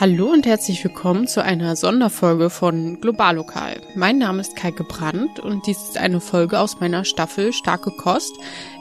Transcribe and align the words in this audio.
Hallo 0.00 0.26
und 0.26 0.44
herzlich 0.44 0.82
willkommen 0.82 1.28
zu 1.28 1.40
einer 1.40 1.76
Sonderfolge 1.76 2.50
von 2.50 3.00
Globallokal. 3.00 3.80
Mein 3.94 4.18
Name 4.18 4.40
ist 4.40 4.56
Kaike 4.56 4.82
Brandt 4.82 5.38
und 5.38 5.68
dies 5.68 5.78
ist 5.78 5.98
eine 5.98 6.20
Folge 6.20 6.58
aus 6.58 6.80
meiner 6.80 7.04
Staffel 7.04 7.52
Starke 7.52 7.92
Kost, 7.92 8.34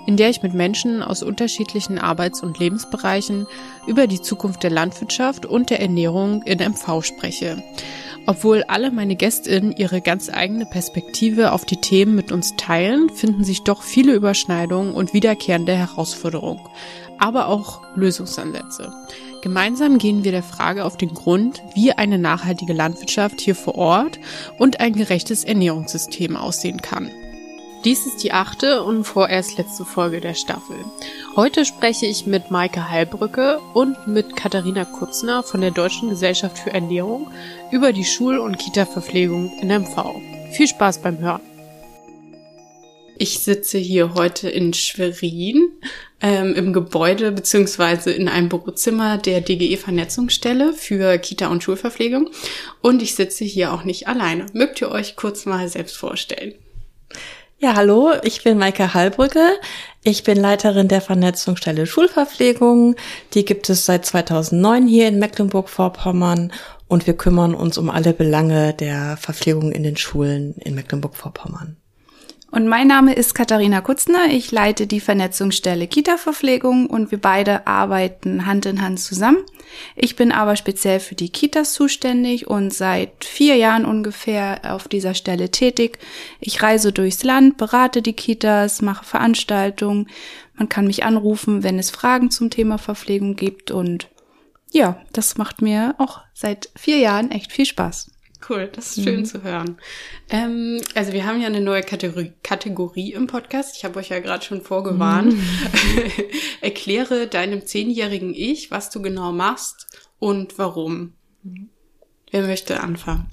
in 0.08 0.18
der 0.18 0.32
ich 0.32 0.42
mit 0.42 0.56
Menschen 0.56 1.04
aus 1.04 1.22
unterschiedlichen 1.22 2.00
Arbeits- 2.00 2.42
und 2.42 2.58
Lebensbereichen 2.58 3.46
über 3.86 4.08
die 4.08 4.22
Zukunft 4.22 4.64
der 4.64 4.72
Landwirtschaft 4.72 5.46
und 5.46 5.70
der 5.70 5.82
Ernährung 5.82 6.42
in 6.44 6.58
MV 6.58 7.04
spreche. 7.04 7.62
Obwohl 8.26 8.64
alle 8.64 8.90
meine 8.90 9.16
Gästinnen 9.16 9.72
ihre 9.72 10.02
ganz 10.02 10.32
eigene 10.34 10.66
Perspektive 10.66 11.52
auf 11.52 11.64
die 11.64 11.80
Themen 11.80 12.16
mit 12.16 12.32
uns 12.32 12.56
teilen, 12.58 13.10
finden 13.12 13.44
sich 13.44 13.62
doch 13.62 13.84
viele 13.84 14.14
Überschneidungen 14.16 14.96
und 14.96 15.14
wiederkehrende 15.14 15.76
Herausforderungen, 15.76 16.62
aber 17.20 17.50
auch 17.50 17.82
Lösungsansätze. 17.96 18.92
Gemeinsam 19.44 19.98
gehen 19.98 20.24
wir 20.24 20.32
der 20.32 20.42
Frage 20.42 20.86
auf 20.86 20.96
den 20.96 21.14
Grund, 21.14 21.62
wie 21.76 21.92
eine 21.92 22.18
nachhaltige 22.18 22.72
Landwirtschaft 22.72 23.42
hier 23.42 23.56
vor 23.56 23.76
Ort 23.76 24.18
und 24.58 24.80
ein 24.80 24.94
gerechtes 24.94 25.44
Ernährungssystem 25.44 26.38
aussehen 26.38 26.82
kann. 26.82 27.12
Dies 27.84 28.06
ist 28.06 28.24
die 28.24 28.32
achte 28.32 28.84
und 28.84 29.04
vorerst 29.04 29.58
letzte 29.58 29.84
Folge 29.84 30.22
der 30.22 30.34
Staffel. 30.34 30.78
Heute 31.36 31.66
spreche 31.66 32.06
ich 32.06 32.26
mit 32.26 32.52
Maike 32.52 32.90
Heilbrücke 32.90 33.60
und 33.74 34.08
mit 34.08 34.38
Katharina 34.38 34.86
Kutzner 34.86 35.44
von 35.44 35.60
der 35.60 35.72
Deutschen 35.72 36.08
Gesellschaft 36.08 36.58
für 36.58 36.72
Ernährung 36.72 37.30
über 37.70 37.92
die 37.92 38.06
Schul- 38.06 38.40
und 38.40 38.58
Kita-Verpflegung 38.58 39.52
in 39.60 39.68
MV. 39.68 40.22
Viel 40.54 40.70
Spaß 40.70 41.00
beim 41.00 41.18
Hören. 41.18 41.42
Ich 43.18 43.40
sitze 43.40 43.78
hier 43.78 44.14
heute 44.16 44.50
in 44.50 44.74
Schwerin 44.74 45.68
ähm, 46.24 46.56
im 46.56 46.74
Gebäude 46.74 47.32
beziehungsweise 47.34 48.12
in 48.12 48.28
einem 48.30 48.50
Bürozimmer 48.50 49.18
der 49.18 49.42
DGE 49.42 49.78
Vernetzungsstelle 49.78 50.74
für 50.74 51.18
Kita- 51.20 51.50
und 51.50 51.62
Schulverpflegung. 51.62 52.30
Und 52.82 53.04
ich 53.04 53.14
sitze 53.14 53.44
hier 53.44 53.74
auch 53.74 53.84
nicht 53.84 54.08
alleine. 54.08 54.48
Mögt 54.54 54.82
ihr 54.82 54.90
euch 54.90 55.18
kurz 55.18 55.46
mal 55.46 55.68
selbst 55.68 55.98
vorstellen? 55.98 56.56
Ja, 57.60 57.76
hallo, 57.76 58.12
ich 58.24 58.44
bin 58.44 58.58
Maike 58.58 58.94
Hallbrücke. 58.94 59.42
Ich 60.02 60.24
bin 60.24 60.38
Leiterin 60.38 60.88
der 60.88 61.02
Vernetzungsstelle 61.02 61.86
Schulverpflegung. 61.86 62.96
Die 63.34 63.46
gibt 63.46 63.70
es 63.70 63.86
seit 63.86 64.06
2009 64.06 64.88
hier 64.88 65.08
in 65.10 65.20
Mecklenburg-Vorpommern 65.20 66.52
und 66.88 67.08
wir 67.08 67.16
kümmern 67.16 67.54
uns 67.54 67.78
um 67.78 67.90
alle 67.90 68.14
Belange 68.14 68.74
der 68.74 69.18
Verpflegung 69.18 69.72
in 69.72 69.84
den 69.84 69.98
Schulen 69.98 70.56
in 70.56 70.76
Mecklenburg-Vorpommern. 70.76 71.78
Und 72.54 72.68
mein 72.68 72.86
Name 72.86 73.16
ist 73.16 73.34
Katharina 73.34 73.82
Kutzner. 73.82 74.28
Ich 74.30 74.52
leite 74.52 74.86
die 74.86 75.00
Vernetzungsstelle 75.00 75.88
Kita-Verpflegung 75.88 76.86
und 76.86 77.10
wir 77.10 77.20
beide 77.20 77.66
arbeiten 77.66 78.46
Hand 78.46 78.68
in 78.68 78.84
Hand 78.84 79.00
zusammen. 79.00 79.40
Ich 79.96 80.16
bin 80.16 80.32
aber 80.32 80.56
speziell 80.56 81.00
für 81.00 81.16
die 81.16 81.30
Kitas 81.30 81.74
zuständig 81.74 82.46
und 82.46 82.72
seit 82.72 83.26
vier 83.26 83.56
Jahren 83.56 83.86
ungefähr 83.86 84.62
auf 84.72 84.88
dieser 84.88 85.16
Stelle 85.16 85.50
tätig. 85.50 85.98
Ich 86.40 86.62
reise 86.62 86.92
durchs 86.92 87.24
Land, 87.24 87.58
berate 87.58 88.04
die 88.04 88.14
Kitas, 88.14 88.84
mache 88.84 89.04
Veranstaltungen. 89.04 90.08
Man 90.54 90.70
kann 90.70 90.86
mich 90.86 91.04
anrufen, 91.04 91.64
wenn 91.64 91.80
es 91.80 91.90
Fragen 91.90 92.30
zum 92.30 92.52
Thema 92.52 92.78
Verpflegung 92.78 93.36
gibt 93.36 93.72
und 93.72 94.10
ja, 94.72 95.02
das 95.12 95.40
macht 95.40 95.64
mir 95.64 95.96
auch 95.98 96.22
seit 96.36 96.70
vier 96.76 96.98
Jahren 96.98 97.32
echt 97.32 97.52
viel 97.52 97.66
Spaß. 97.66 98.13
Cool, 98.50 98.70
das 98.74 98.98
ist 98.98 99.04
schön 99.04 99.22
mhm. 99.22 99.26
zu 99.26 99.44
hören. 99.44 99.78
Ähm, 100.30 100.82
also 100.96 101.14
wir 101.14 101.26
haben 101.26 101.40
ja 101.40 101.48
eine 101.48 101.62
neue 101.62 101.84
Kategorie, 101.84 102.34
Kategorie 102.44 103.14
im 103.14 103.28
Podcast. 103.28 103.78
Ich 103.78 103.86
habe 103.86 104.00
euch 104.00 104.10
ja 104.10 104.20
gerade 104.20 104.44
schon 104.44 104.62
vorgewarnt. 104.62 105.34
Mhm. 105.34 105.42
Erkläre 106.62 107.28
deinem 107.28 107.66
zehnjährigen 107.66 108.34
Ich, 108.34 108.72
was 108.72 108.90
du 108.90 109.02
genau 109.02 109.32
machst 109.32 109.88
und 110.20 110.58
warum. 110.58 111.14
Mhm. 111.44 111.70
Wer 112.32 112.44
möchte 112.44 112.80
anfangen? 112.82 113.30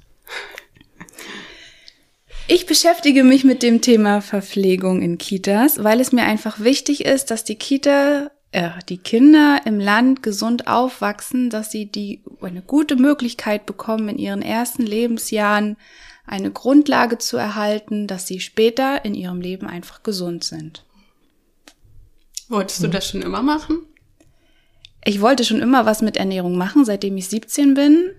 Ich 2.47 2.67
beschäftige 2.67 3.25
mich 3.25 3.45
mit 3.45 3.63
dem 3.63 3.81
Thema 3.81 4.21
Verpflegung 4.21 5.03
in 5.03 5.19
Kitas, 5.19 5.83
weil 5.85 6.01
es 6.01 6.13
mir 6.13 6.25
einfach 6.25 6.61
wichtig 6.61 7.05
ist, 7.05 7.31
dass 7.31 7.45
die 7.45 7.55
Kita 7.55 8.31
äh, 8.53 8.71
die 8.89 8.99
Kinder 8.99 9.61
im 9.65 9.79
Land 9.79 10.23
gesund 10.23 10.67
aufwachsen, 10.67 11.51
dass 11.51 11.71
sie 11.71 11.87
die 11.87 12.23
eine 12.41 12.63
gute 12.63 12.97
Möglichkeit 12.97 13.67
bekommen, 13.67 14.09
in 14.09 14.19
ihren 14.19 14.43
ersten 14.43 14.83
Lebensjahren 14.83 15.77
eine 16.27 16.51
Grundlage 16.51 17.19
zu 17.19 17.37
erhalten, 17.37 18.07
dass 18.07 18.27
sie 18.27 18.41
später 18.41 19.05
in 19.05 19.15
ihrem 19.15 19.41
Leben 19.41 19.67
einfach 19.67 20.03
gesund 20.03 20.45
sind. 20.45 20.85
Wolltest 22.49 22.83
du 22.83 22.89
das 22.89 23.09
schon 23.09 23.23
immer 23.23 23.43
machen? 23.43 23.87
Ich 25.05 25.21
wollte 25.21 25.45
schon 25.45 25.61
immer 25.61 25.87
was 25.87 26.03
mit 26.03 26.17
Ernährung 26.17 26.57
machen, 26.57 26.85
seitdem 26.85 27.17
ich 27.17 27.29
17 27.29 27.75
bin 27.75 28.11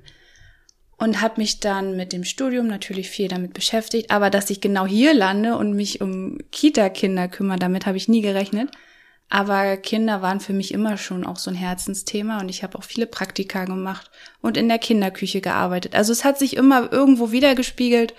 und 0.97 1.21
habe 1.21 1.41
mich 1.41 1.59
dann 1.59 1.97
mit 1.97 2.13
dem 2.13 2.23
Studium 2.23 2.67
natürlich 2.67 3.09
viel 3.09 3.27
damit 3.27 3.53
beschäftigt, 3.53 4.11
aber 4.11 4.29
dass 4.29 4.49
ich 4.49 4.61
genau 4.61 4.85
hier 4.85 5.13
lande 5.13 5.57
und 5.57 5.73
mich 5.73 5.99
um 6.01 6.37
Kita-Kinder 6.51 7.27
kümmere, 7.27 7.59
damit 7.59 7.85
habe 7.85 7.97
ich 7.97 8.07
nie 8.07 8.21
gerechnet. 8.21 8.69
Aber 9.33 9.77
Kinder 9.77 10.21
waren 10.21 10.41
für 10.41 10.51
mich 10.51 10.73
immer 10.73 10.97
schon 10.97 11.25
auch 11.25 11.37
so 11.37 11.49
ein 11.49 11.55
Herzensthema 11.55 12.41
und 12.41 12.49
ich 12.49 12.63
habe 12.63 12.77
auch 12.77 12.83
viele 12.83 13.07
Praktika 13.07 13.63
gemacht 13.63 14.11
und 14.41 14.57
in 14.57 14.67
der 14.67 14.77
Kinderküche 14.77 15.39
gearbeitet. 15.39 15.95
Also 15.95 16.11
es 16.11 16.25
hat 16.25 16.37
sich 16.37 16.57
immer 16.57 16.91
irgendwo 16.91 17.31
wiedergespiegelt 17.31 18.13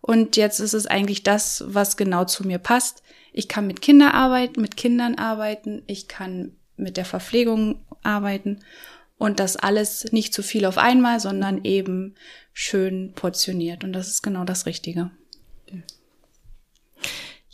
und 0.00 0.34
jetzt 0.38 0.60
ist 0.60 0.72
es 0.72 0.86
eigentlich 0.86 1.22
das, 1.22 1.62
was 1.66 1.98
genau 1.98 2.24
zu 2.24 2.46
mir 2.46 2.58
passt. 2.58 3.02
Ich 3.34 3.48
kann 3.48 3.66
mit 3.66 3.82
Kindern 3.82 4.12
arbeiten, 4.12 4.62
mit 4.62 4.78
Kindern 4.78 5.16
arbeiten, 5.16 5.82
ich 5.86 6.08
kann 6.08 6.52
mit 6.78 6.96
der 6.96 7.04
Verpflegung 7.04 7.84
arbeiten 8.02 8.60
und 9.18 9.40
das 9.40 9.56
alles 9.56 10.10
nicht 10.10 10.32
zu 10.32 10.42
viel 10.42 10.64
auf 10.64 10.78
einmal, 10.78 11.20
sondern 11.20 11.66
eben 11.66 12.14
schön 12.54 13.12
portioniert 13.14 13.84
und 13.84 13.92
das 13.92 14.08
ist 14.08 14.22
genau 14.22 14.44
das 14.44 14.64
Richtige. 14.64 15.10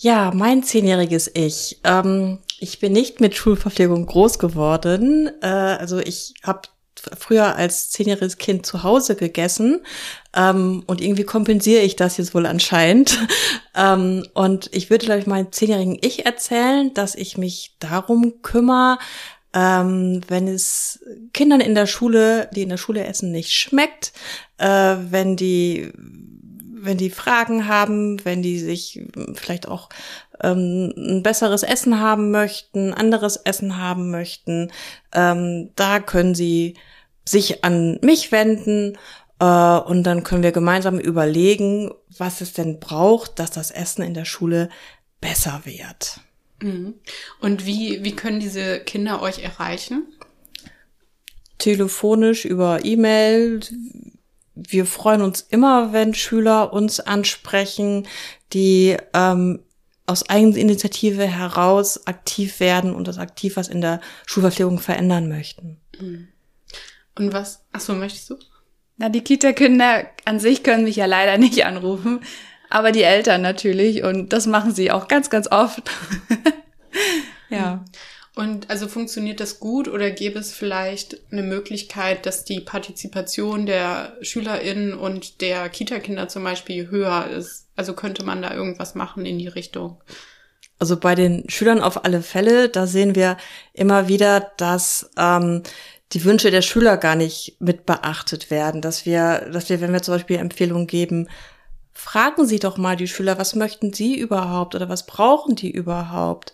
Ja, 0.03 0.33
mein 0.35 0.65
zehnjähriges 0.65 1.31
Ich. 1.33 1.79
Ähm, 1.85 2.41
ich 2.59 2.81
bin 2.81 2.93
nicht 2.93 3.21
mit 3.21 3.37
Schulverpflegung 3.37 4.05
groß 4.05 4.41
geworden. 4.41 5.31
Äh, 5.41 5.47
also 5.47 6.01
ich 6.01 6.35
habe 6.43 6.63
früher 7.17 7.55
als 7.55 7.91
zehnjähriges 7.91 8.37
Kind 8.37 8.67
zu 8.67 8.83
Hause 8.83 9.15
gegessen 9.15 9.81
ähm, 10.35 10.83
und 10.89 11.01
irgendwie 11.01 11.23
kompensiere 11.23 11.83
ich 11.83 11.95
das 11.95 12.17
jetzt 12.17 12.35
wohl 12.35 12.47
anscheinend. 12.47 13.17
ähm, 13.77 14.27
und 14.35 14.71
ich 14.73 14.91
würde, 14.91 15.07
glaube 15.07 15.21
ich, 15.21 15.29
meinem 15.29 15.53
zehnjährigen 15.53 15.99
Ich 16.01 16.27
erzählen, 16.27 16.93
dass 16.95 17.15
ich 17.15 17.39
mich 17.39 17.77
darum 17.79 18.43
kümmere, 18.43 18.99
ähm, 19.55 20.21
wenn 20.27 20.49
es 20.49 20.99
Kindern 21.33 21.61
in 21.61 21.77
der 21.77 21.87
Schule, 21.87 22.51
die 22.57 22.63
in 22.63 22.71
der 22.71 22.77
Schule 22.77 23.07
essen, 23.07 23.31
nicht 23.31 23.53
schmeckt, 23.53 24.13
äh, 24.59 24.97
wenn 25.11 25.37
die 25.37 25.93
wenn 26.83 26.99
die 26.99 27.11
Fragen 27.11 27.69
haben, 27.69 28.25
wenn 28.25 28.43
die 28.43 28.59
sich 28.59 29.01
vielleicht 29.35 29.69
auch 29.69 29.89
ähm, 30.43 30.93
ein 30.97 31.23
besseres 31.23 31.63
Essen 31.63 32.01
haben 32.01 32.31
möchten, 32.31 32.93
anderes 32.93 33.37
Essen 33.37 33.79
haben 33.79 34.11
möchten, 34.11 34.71
ähm, 35.13 35.71
da 35.77 36.01
können 36.01 36.35
sie 36.35 36.75
sich 37.25 37.65
an 37.65 37.99
mich 38.03 38.33
wenden 38.33 38.99
äh, 39.39 39.45
und 39.45 40.03
dann 40.03 40.25
können 40.25 40.43
wir 40.43 40.53
gemeinsam 40.53 40.99
überlegen, 40.99 41.93
was 42.19 42.41
es 42.41 42.53
denn 42.53 42.81
braucht, 42.81 43.39
dass 43.39 43.51
das 43.51 43.71
Essen 43.71 44.03
in 44.03 44.15
der 44.15 44.25
Schule 44.25 44.69
besser 45.21 45.63
wird. 45.65 46.21
Mhm. 46.61 46.95
Und 47.41 47.65
wie, 47.65 48.03
wie 48.03 48.17
können 48.17 48.41
diese 48.41 48.81
Kinder 48.81 49.23
euch 49.23 49.39
erreichen? 49.39 50.07
Telefonisch, 51.59 52.45
über 52.45 52.85
E-Mail. 52.85 53.61
Wir 54.55 54.87
freuen 54.87 55.23
uns 55.23 55.41
immer, 55.41 55.93
wenn 55.93 56.15
Schüler 56.15 56.73
uns 56.73 57.01
ansprechen, 57.01 58.07
die 58.53 58.97
ähm, 59.15 59.61
aus 60.07 60.29
Eigeninitiative 60.29 61.27
heraus 61.27 62.07
aktiv 62.07 62.61
werden 62.61 62.95
und 62.95 63.09
das 63.09 63.19
aktiv 63.19 63.57
was 63.57 63.69
in 63.69 63.81
der 63.81 64.01
Schulverpflegung 64.27 64.79
verändern 64.79 65.29
möchten. 65.29 65.81
Mhm. 65.99 66.29
Und 67.17 67.33
was? 67.33 67.65
Ach 67.73 67.81
so, 67.81 67.95
möchtest 67.95 68.31
du? 68.31 68.39
Na, 68.97 69.09
die 69.09 69.23
Kita-Kinder 69.23 70.07
an 70.25 70.39
sich 70.39 70.63
können 70.63 70.85
mich 70.85 70.97
ja 70.97 71.07
leider 71.07 71.39
nicht 71.39 71.65
anrufen, 71.65 72.21
aber 72.69 72.93
die 72.93 73.03
Eltern 73.03 73.43
natürlich 73.43 74.03
und 74.03 74.33
das 74.33 74.47
machen 74.47 74.75
sie 74.75 74.91
auch 74.91 75.09
ganz, 75.09 75.31
ganz 75.31 75.51
oft. 75.51 75.83
ja. 77.51 77.85
Und 78.35 78.71
also 78.71 78.89
funktioniert 78.89 79.41
das 79.41 79.61
gut 79.61 79.89
oder 79.89 80.11
gäbe 80.11 80.39
es 80.39 80.53
vielleicht 80.53 81.21
eine 81.31 81.43
Möglichkeit, 81.43 82.25
dass 82.25 82.45
die 82.45 82.61
Partizipation 82.61 83.67
der 83.67 84.17
SchülerInnen 84.23 84.95
und 84.95 85.43
der 85.43 85.69
Kita-Kinder 85.69 86.29
zum 86.29 86.43
Beispiel 86.43 86.89
höher 86.89 87.27
ist? 87.29 87.69
Also 87.77 87.93
könnte 87.93 88.25
man 88.25 88.41
da 88.41 88.55
irgendwas 88.55 88.95
machen 88.95 89.27
in 89.27 89.39
die 89.39 89.49
Richtung? 89.49 90.01
Also 90.79 90.99
bei 90.99 91.15
den 91.15 91.49
Schülern 91.49 91.81
auf 91.81 92.05
alle 92.05 92.23
Fälle, 92.23 92.71
da 92.71 92.87
sehen 92.87 93.15
wir 93.15 93.37
immer 93.75 94.09
wieder, 94.09 94.53
dass 94.57 95.11
ähm, 95.19 95.63
die 96.13 96.25
Wünsche 96.25 96.51
der 96.51 96.63
Schüler 96.63 96.97
gar 96.97 97.17
nicht 97.17 97.57
mit 97.61 97.85
beachtet 97.85 98.51
werden, 98.51 98.81
dass 98.81 99.05
wir, 99.05 99.51
dass 99.53 99.69
wir, 99.69 99.81
wenn 99.81 99.93
wir 99.93 100.03
zum 100.03 100.15
Beispiel 100.15 100.39
Empfehlungen 100.39 100.87
geben, 100.87 101.29
fragen 101.93 102.47
Sie 102.47 102.59
doch 102.59 102.79
mal 102.79 102.97
die 102.97 103.09
Schüler, 103.09 103.39
was 103.39 103.55
möchten 103.55 103.93
Sie 103.93 104.19
überhaupt 104.19 104.75
oder 104.75 104.89
was 104.89 105.07
brauchen 105.07 105.55
die 105.55 105.71
überhaupt? 105.71 106.53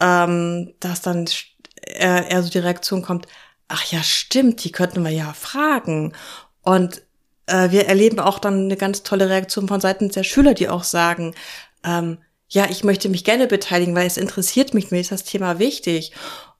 Ähm, 0.00 0.74
dass 0.80 1.00
dann 1.00 1.26
eher, 1.82 2.30
eher 2.30 2.42
so 2.42 2.50
die 2.50 2.58
Reaktion 2.58 3.02
kommt, 3.02 3.26
ach 3.68 3.84
ja, 3.92 4.02
stimmt, 4.02 4.64
die 4.64 4.72
könnten 4.72 5.04
wir 5.04 5.10
ja 5.10 5.32
fragen. 5.32 6.14
Und 6.62 7.02
äh, 7.46 7.70
wir 7.70 7.86
erleben 7.86 8.20
auch 8.20 8.38
dann 8.38 8.64
eine 8.64 8.76
ganz 8.76 9.02
tolle 9.02 9.28
Reaktion 9.28 9.68
von 9.68 9.80
Seiten 9.80 10.08
der 10.10 10.24
Schüler, 10.24 10.54
die 10.54 10.68
auch 10.68 10.84
sagen, 10.84 11.34
ähm, 11.84 12.18
ja, 12.48 12.66
ich 12.70 12.82
möchte 12.82 13.08
mich 13.08 13.24
gerne 13.24 13.46
beteiligen, 13.46 13.94
weil 13.94 14.06
es 14.06 14.16
interessiert 14.16 14.72
mich, 14.72 14.90
mir 14.90 15.00
ist 15.00 15.12
das 15.12 15.24
Thema 15.24 15.58
wichtig. 15.58 16.12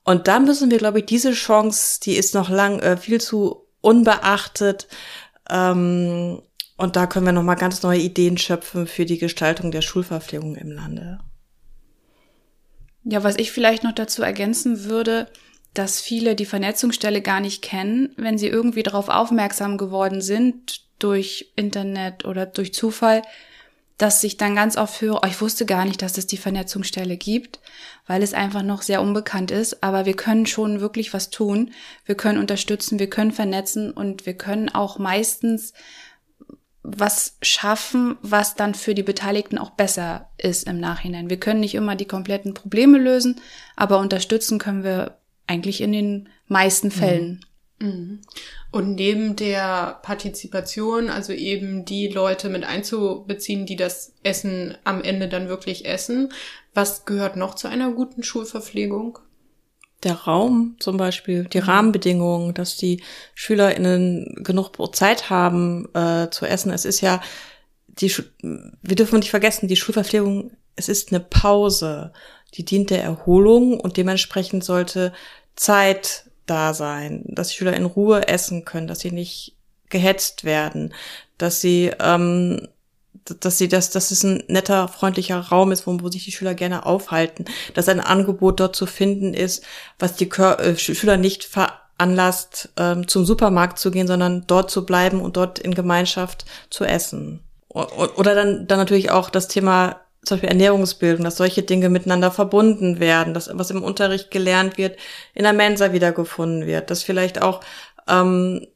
Und 0.03 0.27
da 0.27 0.39
müssen 0.39 0.71
wir, 0.71 0.77
glaube 0.77 0.99
ich, 0.99 1.05
diese 1.05 1.33
Chance, 1.33 1.99
die 2.03 2.15
ist 2.15 2.33
noch 2.35 2.49
lang 2.49 2.79
äh, 2.79 2.97
viel 2.97 3.19
zu 3.19 3.67
unbeachtet. 3.81 4.87
Ähm, 5.49 6.41
und 6.77 6.95
da 6.95 7.07
können 7.07 7.25
wir 7.25 7.33
noch 7.33 7.43
mal 7.43 7.55
ganz 7.55 7.83
neue 7.83 7.99
Ideen 7.99 8.37
schöpfen 8.37 8.87
für 8.87 9.05
die 9.05 9.17
Gestaltung 9.17 9.71
der 9.71 9.81
Schulverpflegung 9.81 10.55
im 10.55 10.71
Lande. 10.71 11.19
Ja, 13.11 13.23
was 13.23 13.37
ich 13.37 13.51
vielleicht 13.51 13.83
noch 13.83 13.93
dazu 13.93 14.21
ergänzen 14.21 14.83
würde, 14.83 15.27
dass 15.73 15.99
viele 15.99 16.35
die 16.35 16.45
Vernetzungsstelle 16.45 17.21
gar 17.21 17.39
nicht 17.39 17.63
kennen, 17.63 18.13
wenn 18.17 18.37
sie 18.37 18.47
irgendwie 18.47 18.83
darauf 18.83 19.09
aufmerksam 19.09 19.79
geworden 19.79 20.21
sind 20.21 20.81
durch 20.99 21.51
Internet 21.55 22.25
oder 22.25 22.45
durch 22.45 22.71
Zufall, 22.71 23.23
dass 23.97 24.23
ich 24.23 24.37
dann 24.37 24.55
ganz 24.55 24.77
oft 24.77 25.01
höre, 25.01 25.21
oh, 25.23 25.27
ich 25.27 25.41
wusste 25.41 25.65
gar 25.65 25.85
nicht, 25.85 26.03
dass 26.03 26.19
es 26.19 26.27
die 26.27 26.37
Vernetzungsstelle 26.37 27.17
gibt, 27.17 27.59
weil 28.05 28.21
es 28.21 28.35
einfach 28.35 28.61
noch 28.61 28.83
sehr 28.83 29.01
unbekannt 29.01 29.49
ist. 29.49 29.81
Aber 29.83 30.05
wir 30.05 30.15
können 30.15 30.45
schon 30.45 30.79
wirklich 30.79 31.11
was 31.11 31.31
tun. 31.31 31.71
Wir 32.05 32.15
können 32.15 32.37
unterstützen, 32.37 32.99
wir 32.99 33.09
können 33.09 33.31
vernetzen 33.31 33.91
und 33.91 34.27
wir 34.27 34.35
können 34.35 34.69
auch 34.69 34.99
meistens 34.99 35.73
was 36.97 37.37
schaffen, 37.41 38.17
was 38.21 38.55
dann 38.55 38.73
für 38.75 38.93
die 38.93 39.03
Beteiligten 39.03 39.57
auch 39.57 39.71
besser 39.71 40.29
ist 40.37 40.67
im 40.67 40.79
Nachhinein. 40.79 41.29
Wir 41.29 41.39
können 41.39 41.59
nicht 41.59 41.75
immer 41.75 41.95
die 41.95 42.05
kompletten 42.05 42.53
Probleme 42.53 42.97
lösen, 42.97 43.39
aber 43.75 43.99
unterstützen 43.99 44.59
können 44.59 44.83
wir 44.83 45.17
eigentlich 45.47 45.81
in 45.81 45.91
den 45.91 46.29
meisten 46.47 46.91
Fällen. 46.91 47.45
Mhm. 47.79 48.21
Und 48.71 48.95
neben 48.95 49.35
der 49.35 49.99
Partizipation, 50.03 51.09
also 51.09 51.33
eben 51.33 51.85
die 51.85 52.07
Leute 52.07 52.49
mit 52.49 52.63
einzubeziehen, 52.63 53.65
die 53.65 53.75
das 53.75 54.13
Essen 54.21 54.77
am 54.83 55.01
Ende 55.01 55.27
dann 55.27 55.47
wirklich 55.47 55.85
essen, 55.85 56.31
was 56.73 57.05
gehört 57.05 57.35
noch 57.35 57.55
zu 57.55 57.67
einer 57.67 57.91
guten 57.91 58.21
Schulverpflegung? 58.21 59.19
Der 60.03 60.13
Raum 60.13 60.75
zum 60.79 60.97
Beispiel, 60.97 61.45
die 61.45 61.59
mhm. 61.59 61.65
Rahmenbedingungen, 61.65 62.53
dass 62.53 62.77
die 62.77 63.03
SchülerInnen 63.35 64.43
genug 64.43 64.71
Zeit 64.95 65.29
haben 65.29 65.93
äh, 65.93 66.29
zu 66.29 66.45
essen. 66.45 66.71
Es 66.71 66.85
ist 66.85 67.01
ja, 67.01 67.21
die, 67.87 68.13
wir 68.41 68.95
dürfen 68.95 69.19
nicht 69.19 69.29
vergessen, 69.29 69.67
die 69.67 69.75
Schulverpflegung, 69.75 70.51
es 70.75 70.87
ist 70.87 71.11
eine 71.11 71.19
Pause, 71.19 72.13
die 72.53 72.63
dient 72.63 72.89
der 72.89 73.03
Erholung 73.03 73.79
und 73.79 73.97
dementsprechend 73.97 74.63
sollte 74.63 75.13
Zeit 75.55 76.25
da 76.45 76.73
sein, 76.73 77.23
dass 77.27 77.49
die 77.49 77.55
Schüler 77.55 77.75
in 77.75 77.85
Ruhe 77.85 78.27
essen 78.27 78.65
können, 78.65 78.87
dass 78.87 79.01
sie 79.01 79.11
nicht 79.11 79.55
gehetzt 79.89 80.43
werden, 80.43 80.93
dass 81.37 81.61
sie, 81.61 81.91
ähm, 81.99 82.67
dass 83.39 83.57
sie 83.57 83.67
das, 83.67 83.89
dass 83.89 84.11
es 84.11 84.23
ein 84.23 84.43
netter, 84.47 84.87
freundlicher 84.87 85.39
Raum 85.39 85.71
ist, 85.71 85.87
wo, 85.87 85.97
wo 86.01 86.09
sich 86.09 86.25
die 86.25 86.31
Schüler 86.31 86.53
gerne 86.53 86.85
aufhalten, 86.85 87.45
dass 87.73 87.89
ein 87.89 87.99
Angebot 87.99 88.59
dort 88.59 88.75
zu 88.75 88.85
finden 88.85 89.33
ist, 89.33 89.63
was 89.97 90.15
die 90.15 90.29
Kör 90.29 90.59
äh, 90.59 90.77
Schüler 90.77 91.17
nicht 91.17 91.43
veranlasst, 91.43 92.69
ähm, 92.77 93.07
zum 93.07 93.25
Supermarkt 93.25 93.79
zu 93.79 93.91
gehen, 93.91 94.07
sondern 94.07 94.45
dort 94.47 94.71
zu 94.71 94.85
bleiben 94.85 95.21
und 95.21 95.37
dort 95.37 95.59
in 95.59 95.73
Gemeinschaft 95.73 96.45
zu 96.69 96.85
essen. 96.85 97.41
Oder 97.69 98.33
dann, 98.33 98.65
dann 98.67 98.79
natürlich 98.79 99.11
auch 99.11 99.29
das 99.29 99.47
Thema 99.47 100.01
zum 100.23 100.35
Beispiel 100.35 100.49
Ernährungsbildung, 100.49 101.23
dass 101.23 101.37
solche 101.37 101.63
Dinge 101.63 101.89
miteinander 101.89 102.31
verbunden 102.31 102.99
werden, 102.99 103.33
dass 103.33 103.49
was 103.53 103.71
im 103.71 103.83
Unterricht 103.83 104.31
gelernt 104.31 104.77
wird, 104.77 104.97
in 105.33 105.43
der 105.43 105.53
Mensa 105.53 105.93
wiedergefunden 105.93 106.65
wird, 106.65 106.89
dass 106.89 107.03
vielleicht 107.03 107.41
auch 107.41 107.61
ähm, 108.07 108.67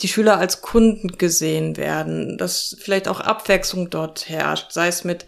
die 0.00 0.08
Schüler 0.08 0.38
als 0.38 0.60
Kunden 0.60 1.18
gesehen 1.18 1.76
werden, 1.76 2.38
dass 2.38 2.76
vielleicht 2.78 3.08
auch 3.08 3.20
Abwechslung 3.20 3.90
dort 3.90 4.28
herrscht, 4.28 4.72
sei 4.72 4.88
es 4.88 5.04
mit 5.04 5.26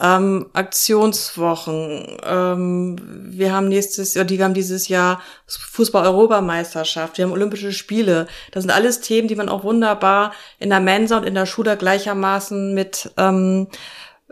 ähm, 0.00 0.46
Aktionswochen. 0.52 2.18
Ähm, 2.24 2.96
wir 3.30 3.52
haben 3.52 3.68
nächstes 3.68 4.14
Jahr, 4.14 4.24
die 4.24 4.38
wir 4.38 4.44
haben 4.44 4.54
dieses 4.54 4.88
Jahr 4.88 5.20
Fußball-Europameisterschaft, 5.46 7.18
wir 7.18 7.24
haben 7.24 7.32
Olympische 7.32 7.72
Spiele. 7.72 8.26
Das 8.52 8.62
sind 8.62 8.70
alles 8.70 9.00
Themen, 9.00 9.28
die 9.28 9.36
man 9.36 9.48
auch 9.48 9.64
wunderbar 9.64 10.32
in 10.58 10.70
der 10.70 10.80
Mensa 10.80 11.16
und 11.16 11.24
in 11.24 11.34
der 11.34 11.46
Schule 11.46 11.76
gleichermaßen 11.76 12.74
mit 12.74 13.10
ähm, 13.16 13.68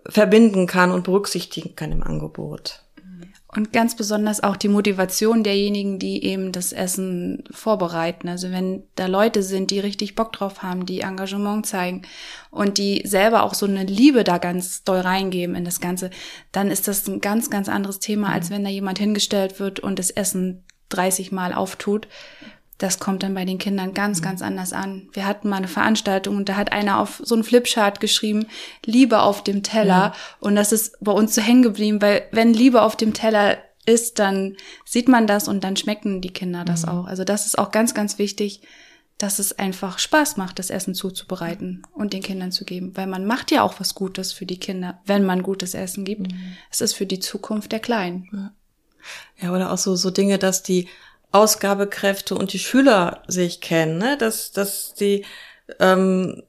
verbinden 0.09 0.67
kann 0.67 0.93
und 0.93 1.05
berücksichtigen 1.05 1.75
kann 1.75 1.93
im 1.93 2.03
Angebot. 2.03 2.86
Und 3.57 3.73
ganz 3.73 3.97
besonders 3.97 4.43
auch 4.43 4.57
die 4.57 4.69
Motivation 4.69 5.43
derjenigen, 5.43 5.99
die 5.99 6.25
eben 6.25 6.53
das 6.53 6.73
Essen 6.73 7.43
vorbereiten. 7.51 8.29
Also 8.29 8.51
wenn 8.51 8.83
da 8.97 9.07
Leute 9.07 9.43
sind, 9.43 9.71
die 9.71 9.81
richtig 9.81 10.15
Bock 10.15 10.33
drauf 10.35 10.63
haben, 10.63 10.85
die 10.85 11.01
Engagement 11.01 11.65
zeigen 11.65 12.03
und 12.51 12.77
die 12.77 13.03
selber 13.07 13.43
auch 13.45 13.55
so 13.55 13.65
eine 13.65 13.85
Liebe 13.85 14.25
da 14.25 14.37
ganz 14.37 14.85
doll 14.85 15.01
reingeben 15.01 15.57
in 15.57 15.65
das 15.65 15.81
Ganze, 15.81 16.11
dann 16.53 16.71
ist 16.71 16.87
das 16.87 17.09
ein 17.09 17.23
ganz, 17.23 17.49
ganz 17.49 17.71
anderes 17.71 17.99
Thema, 17.99 18.31
als 18.31 18.51
wenn 18.51 18.63
da 18.63 18.69
jemand 18.69 18.99
hingestellt 18.99 19.59
wird 19.59 19.81
und 19.81 19.99
das 19.99 20.11
Essen 20.11 20.65
30 20.91 21.33
Mal 21.33 21.55
auftut 21.55 22.09
das 22.79 22.99
kommt 22.99 23.23
dann 23.23 23.35
bei 23.35 23.45
den 23.45 23.59
Kindern 23.59 23.95
ganz, 23.95 24.21
mhm. 24.21 24.25
ganz 24.25 24.43
anders 24.43 24.73
an. 24.73 25.09
Wir 25.13 25.27
hatten 25.27 25.49
mal 25.49 25.57
eine 25.57 25.69
Veranstaltung 25.69 26.37
und 26.37 26.49
da 26.49 26.57
hat 26.57 26.73
einer 26.73 26.99
auf 26.99 27.23
so 27.25 27.35
ein 27.35 27.45
Flipchart 27.45 28.01
geschrieben, 28.01 28.47
Liebe 28.85 29.21
auf 29.21 29.43
dem 29.43 29.63
Teller. 29.63 29.89
Ja. 29.89 30.15
Und 30.41 30.57
das 30.57 30.73
ist 30.73 30.97
bei 31.01 31.13
uns 31.13 31.35
so 31.35 31.41
hängen 31.41 31.63
geblieben, 31.63 32.03
weil 32.03 32.27
wenn 32.33 32.53
Liebe 32.53 32.83
auf 32.83 32.97
dem 32.97 33.15
Teller 33.15 33.59
ist, 33.87 34.19
dann 34.19 34.57
sieht 34.85 35.09
man 35.09 35.27
das 35.27 35.49
und 35.49 35.65
dann 35.65 35.77
schmecken 35.77 36.21
die 36.21 36.33
Kinder 36.33 36.65
das 36.65 36.85
mhm. 36.85 36.91
auch. 36.91 37.07
Also 37.07 37.25
das 37.25 37.47
ist 37.47 37.59
auch 37.59 37.71
ganz, 37.71 37.95
ganz 37.95 38.19
wichtig, 38.19 38.61
dass 39.19 39.39
es 39.39 39.59
einfach 39.59 39.99
Spaß 39.99 40.37
macht, 40.37 40.59
das 40.59 40.69
Essen 40.69 40.95
zuzubereiten 40.95 41.83
und 41.95 42.13
den 42.13 42.23
Kindern 42.23 42.53
zu 42.53 42.67
geben. 42.67 42.95
Weil 42.97 43.07
man 43.07 43.25
macht 43.25 43.51
ja 43.51 43.63
auch 43.63 43.81
was 43.81 43.95
Gutes 43.95 44.33
für 44.33 44.45
die 44.45 44.61
Kinder, 44.61 45.01
wenn 45.07 45.25
man 45.25 45.43
gutes 45.43 45.73
Essen 45.73 46.05
gibt. 46.05 46.33
Mhm. 46.33 46.57
Es 46.71 46.83
ist 46.83 46.93
für 46.93 47.07
die 47.07 47.21
Zukunft 47.21 47.73
der 47.73 47.81
Kleinen. 47.81 48.29
Ja. 48.33 48.53
ja, 49.41 49.55
oder 49.55 49.73
auch 49.73 49.79
so, 49.79 49.97
so 49.97 50.11
Dinge, 50.11 50.39
dass 50.39 50.63
die 50.63 50.89
Ausgabekräfte 51.33 52.35
und 52.35 52.53
die 52.53 52.59
Schüler 52.59 53.23
sich 53.27 53.61
kennen, 53.61 53.99
ne? 53.99 54.17
dass, 54.17 54.53
dass 54.53 54.95
die, 54.95 55.25
ähm, 55.81 56.43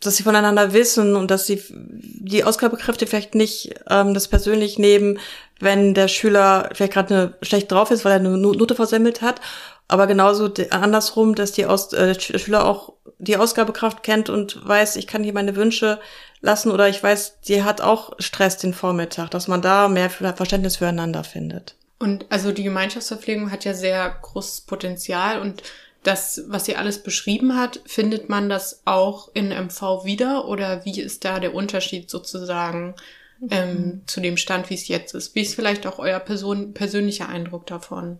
dass 0.00 0.16
sie 0.16 0.22
voneinander 0.22 0.72
wissen 0.72 1.16
und 1.16 1.30
dass 1.30 1.46
sie 1.46 1.62
die 1.70 2.44
Ausgabekräfte 2.44 3.06
vielleicht 3.06 3.34
nicht 3.34 3.74
ähm, 3.88 4.14
das 4.14 4.28
persönlich 4.28 4.78
nehmen, 4.78 5.18
wenn 5.58 5.92
der 5.94 6.08
Schüler 6.08 6.70
vielleicht 6.72 6.94
gerade 6.94 7.34
schlecht 7.42 7.70
drauf 7.70 7.90
ist, 7.90 8.04
weil 8.04 8.12
er 8.12 8.18
eine 8.18 8.36
Note 8.36 8.74
versemmelt 8.74 9.20
hat, 9.20 9.40
aber 9.88 10.06
genauso 10.06 10.48
andersrum, 10.70 11.34
dass 11.34 11.52
die 11.52 11.66
Aus, 11.66 11.92
äh, 11.92 12.14
der 12.14 12.38
Schüler 12.38 12.64
auch 12.64 12.94
die 13.18 13.36
Ausgabekraft 13.36 14.02
kennt 14.02 14.30
und 14.30 14.66
weiß, 14.66 14.96
ich 14.96 15.06
kann 15.06 15.24
hier 15.24 15.34
meine 15.34 15.56
Wünsche 15.56 16.00
lassen 16.40 16.70
oder 16.70 16.88
ich 16.88 17.02
weiß, 17.02 17.40
die 17.40 17.62
hat 17.62 17.80
auch 17.80 18.12
Stress 18.18 18.56
den 18.56 18.72
Vormittag, 18.72 19.30
dass 19.30 19.48
man 19.48 19.62
da 19.62 19.88
mehr 19.88 20.08
Verständnis 20.08 20.76
füreinander 20.76 21.24
findet. 21.24 21.74
Und 22.00 22.24
also 22.30 22.50
die 22.50 22.64
Gemeinschaftsverpflegung 22.64 23.52
hat 23.52 23.64
ja 23.66 23.74
sehr 23.74 24.08
großes 24.22 24.62
Potenzial 24.62 25.40
und 25.40 25.62
das, 26.02 26.44
was 26.48 26.64
sie 26.64 26.76
alles 26.76 27.02
beschrieben 27.02 27.56
hat, 27.56 27.80
findet 27.84 28.30
man 28.30 28.48
das 28.48 28.80
auch 28.86 29.30
in 29.34 29.50
MV 29.50 30.06
wieder 30.06 30.48
oder 30.48 30.86
wie 30.86 30.98
ist 30.98 31.26
da 31.26 31.40
der 31.40 31.54
Unterschied 31.54 32.08
sozusagen 32.08 32.94
ähm, 33.50 33.72
mhm. 33.72 34.02
zu 34.06 34.22
dem 34.22 34.38
Stand, 34.38 34.70
wie 34.70 34.74
es 34.74 34.88
jetzt 34.88 35.14
ist? 35.14 35.34
Wie 35.34 35.42
ist 35.42 35.54
vielleicht 35.54 35.86
auch 35.86 35.98
euer 35.98 36.20
Person, 36.20 36.72
persönlicher 36.72 37.28
Eindruck 37.28 37.66
davon? 37.66 38.18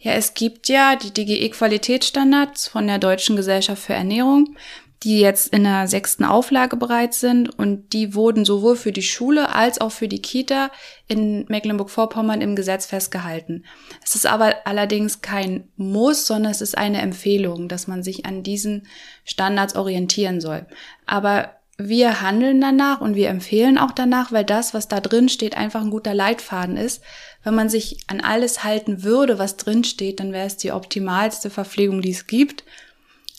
Ja, 0.00 0.12
es 0.12 0.34
gibt 0.34 0.68
ja 0.68 0.94
die 0.96 1.12
DGE-Qualitätsstandards 1.12 2.68
von 2.68 2.86
der 2.86 2.98
Deutschen 2.98 3.34
Gesellschaft 3.36 3.82
für 3.82 3.94
Ernährung 3.94 4.56
die 5.04 5.20
jetzt 5.20 5.52
in 5.52 5.62
der 5.62 5.86
sechsten 5.86 6.24
Auflage 6.24 6.76
bereits 6.76 7.20
sind 7.20 7.56
und 7.56 7.92
die 7.92 8.14
wurden 8.14 8.44
sowohl 8.44 8.74
für 8.74 8.90
die 8.90 9.02
Schule 9.02 9.54
als 9.54 9.80
auch 9.80 9.92
für 9.92 10.08
die 10.08 10.20
Kita 10.20 10.70
in 11.06 11.44
Mecklenburg-Vorpommern 11.48 12.40
im 12.40 12.56
Gesetz 12.56 12.86
festgehalten. 12.86 13.64
Es 14.04 14.16
ist 14.16 14.26
aber 14.26 14.56
allerdings 14.64 15.20
kein 15.20 15.68
Muss, 15.76 16.26
sondern 16.26 16.50
es 16.50 16.60
ist 16.60 16.76
eine 16.76 17.00
Empfehlung, 17.00 17.68
dass 17.68 17.86
man 17.86 18.02
sich 18.02 18.26
an 18.26 18.42
diesen 18.42 18.88
Standards 19.24 19.76
orientieren 19.76 20.40
soll. 20.40 20.66
Aber 21.06 21.52
wir 21.80 22.20
handeln 22.20 22.60
danach 22.60 23.00
und 23.00 23.14
wir 23.14 23.28
empfehlen 23.28 23.78
auch 23.78 23.92
danach, 23.92 24.32
weil 24.32 24.44
das, 24.44 24.74
was 24.74 24.88
da 24.88 24.98
drin 24.98 25.28
steht, 25.28 25.56
einfach 25.56 25.80
ein 25.80 25.90
guter 25.90 26.12
Leitfaden 26.12 26.76
ist. 26.76 27.04
Wenn 27.44 27.54
man 27.54 27.68
sich 27.68 27.98
an 28.08 28.20
alles 28.20 28.64
halten 28.64 29.04
würde, 29.04 29.38
was 29.38 29.56
drin 29.56 29.84
steht, 29.84 30.18
dann 30.18 30.32
wäre 30.32 30.48
es 30.48 30.56
die 30.56 30.72
optimalste 30.72 31.50
Verpflegung, 31.50 32.02
die 32.02 32.10
es 32.10 32.26
gibt. 32.26 32.64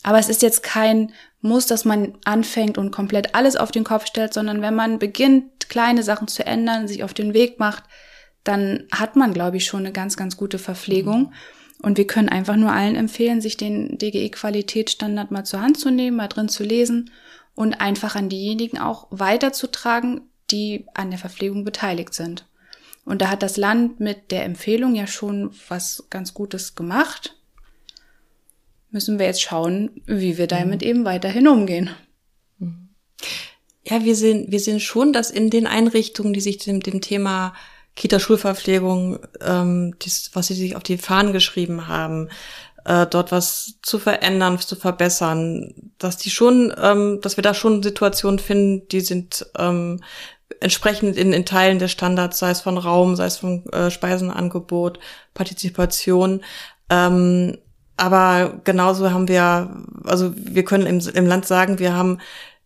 Aber 0.02 0.18
es 0.18 0.30
ist 0.30 0.40
jetzt 0.40 0.62
kein 0.62 1.12
muss, 1.40 1.66
dass 1.66 1.84
man 1.84 2.14
anfängt 2.24 2.78
und 2.78 2.90
komplett 2.90 3.34
alles 3.34 3.56
auf 3.56 3.70
den 3.70 3.84
Kopf 3.84 4.06
stellt, 4.06 4.34
sondern 4.34 4.62
wenn 4.62 4.74
man 4.74 4.98
beginnt, 4.98 5.68
kleine 5.68 6.02
Sachen 6.02 6.28
zu 6.28 6.44
ändern, 6.44 6.88
sich 6.88 7.04
auf 7.04 7.14
den 7.14 7.32
Weg 7.32 7.58
macht, 7.58 7.84
dann 8.44 8.84
hat 8.92 9.16
man, 9.16 9.32
glaube 9.32 9.56
ich, 9.56 9.64
schon 9.64 9.80
eine 9.80 9.92
ganz, 9.92 10.16
ganz 10.16 10.36
gute 10.36 10.58
Verpflegung. 10.58 11.32
Und 11.82 11.96
wir 11.96 12.06
können 12.06 12.28
einfach 12.28 12.56
nur 12.56 12.72
allen 12.72 12.96
empfehlen, 12.96 13.40
sich 13.40 13.56
den 13.56 13.96
DGE-Qualitätsstandard 13.96 15.30
mal 15.30 15.44
zur 15.44 15.62
Hand 15.62 15.78
zu 15.78 15.90
nehmen, 15.90 16.16
mal 16.16 16.28
drin 16.28 16.48
zu 16.48 16.62
lesen 16.62 17.10
und 17.54 17.80
einfach 17.80 18.16
an 18.16 18.28
diejenigen 18.28 18.78
auch 18.78 19.06
weiterzutragen, 19.10 20.22
die 20.50 20.86
an 20.94 21.10
der 21.10 21.18
Verpflegung 21.18 21.64
beteiligt 21.64 22.12
sind. 22.12 22.44
Und 23.04 23.22
da 23.22 23.30
hat 23.30 23.42
das 23.42 23.56
Land 23.56 23.98
mit 24.00 24.30
der 24.30 24.44
Empfehlung 24.44 24.94
ja 24.94 25.06
schon 25.06 25.50
was 25.68 26.04
ganz 26.10 26.34
Gutes 26.34 26.74
gemacht. 26.74 27.36
Müssen 28.90 29.18
wir 29.18 29.26
jetzt 29.26 29.42
schauen, 29.42 29.90
wie 30.06 30.38
wir 30.38 30.46
damit 30.46 30.82
mhm. 30.82 30.88
eben 30.88 31.04
weiterhin 31.04 31.48
umgehen. 31.48 31.90
Ja, 33.84 34.04
wir 34.04 34.14
sehen, 34.14 34.46
wir 34.48 34.60
sehen 34.60 34.80
schon, 34.80 35.12
dass 35.12 35.30
in 35.30 35.50
den 35.50 35.66
Einrichtungen, 35.66 36.32
die 36.32 36.40
sich 36.40 36.58
dem, 36.58 36.80
dem 36.80 37.00
Thema 37.00 37.54
Kita-Schulverpflegung, 37.96 39.18
ähm, 39.40 39.94
dies, 40.00 40.30
was 40.34 40.46
sie 40.46 40.54
sich 40.54 40.76
auf 40.76 40.82
die 40.82 40.98
Fahnen 40.98 41.32
geschrieben 41.32 41.88
haben, 41.88 42.28
äh, 42.84 43.06
dort 43.06 43.32
was 43.32 43.74
zu 43.82 43.98
verändern, 43.98 44.58
zu 44.58 44.76
verbessern, 44.76 45.92
dass 45.98 46.16
die 46.16 46.30
schon, 46.30 46.72
ähm, 46.80 47.20
dass 47.20 47.36
wir 47.36 47.42
da 47.42 47.52
schon 47.54 47.82
Situationen 47.82 48.38
finden, 48.38 48.86
die 48.88 49.00
sind 49.00 49.46
ähm, 49.58 50.00
entsprechend 50.60 51.16
in, 51.16 51.32
in 51.32 51.46
Teilen 51.46 51.78
der 51.78 51.88
Standards, 51.88 52.38
sei 52.38 52.50
es 52.50 52.60
von 52.60 52.78
Raum, 52.78 53.16
sei 53.16 53.26
es 53.26 53.38
von 53.38 53.66
äh, 53.72 53.90
Speisenangebot, 53.90 54.98
Partizipation. 55.34 56.42
Ähm, 56.90 57.58
aber 58.00 58.60
genauso 58.64 59.10
haben 59.10 59.28
wir, 59.28 59.84
also 60.04 60.32
wir 60.34 60.64
können 60.64 60.86
im, 60.86 61.00
im 61.00 61.26
Land 61.26 61.46
sagen, 61.46 61.78
wir 61.78 61.92
haben 61.94 62.18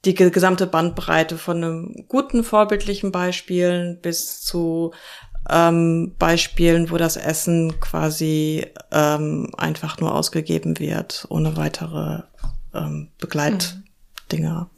die 0.04 0.14
gesamte 0.14 0.68
Bandbreite 0.68 1.38
von 1.38 1.56
einem 1.56 2.04
guten 2.08 2.44
vorbildlichen 2.44 3.10
Beispielen 3.10 3.98
bis 4.00 4.42
zu 4.42 4.92
ähm, 5.50 6.14
Beispielen, 6.18 6.90
wo 6.90 6.98
das 6.98 7.16
Essen 7.16 7.80
quasi 7.80 8.66
ähm, 8.92 9.50
einfach 9.56 9.98
nur 9.98 10.14
ausgegeben 10.14 10.78
wird, 10.78 11.26
ohne 11.30 11.56
weitere 11.56 12.22
ähm, 12.72 13.08
Begleitdinger. 13.18 14.70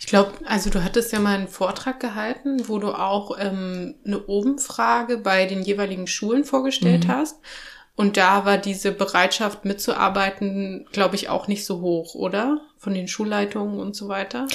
Ich 0.00 0.06
glaube, 0.06 0.32
also 0.44 0.70
du 0.70 0.82
hattest 0.82 1.12
ja 1.12 1.20
mal 1.20 1.36
einen 1.36 1.48
Vortrag 1.48 2.00
gehalten, 2.00 2.68
wo 2.68 2.78
du 2.78 2.92
auch 2.92 3.38
ähm, 3.38 3.94
eine 4.04 4.18
Umfrage 4.18 5.18
bei 5.18 5.46
den 5.46 5.62
jeweiligen 5.62 6.08
Schulen 6.08 6.44
vorgestellt 6.44 7.06
mhm. 7.06 7.12
hast. 7.12 7.36
Und 7.96 8.16
da 8.16 8.44
war 8.44 8.58
diese 8.58 8.90
Bereitschaft 8.92 9.64
mitzuarbeiten, 9.64 10.86
glaube 10.92 11.14
ich, 11.14 11.28
auch 11.28 11.46
nicht 11.46 11.64
so 11.64 11.80
hoch, 11.80 12.14
oder? 12.14 12.60
Von 12.78 12.94
den 12.94 13.06
Schulleitungen 13.06 13.78
und 13.78 13.94
so 13.94 14.08
weiter. 14.08 14.48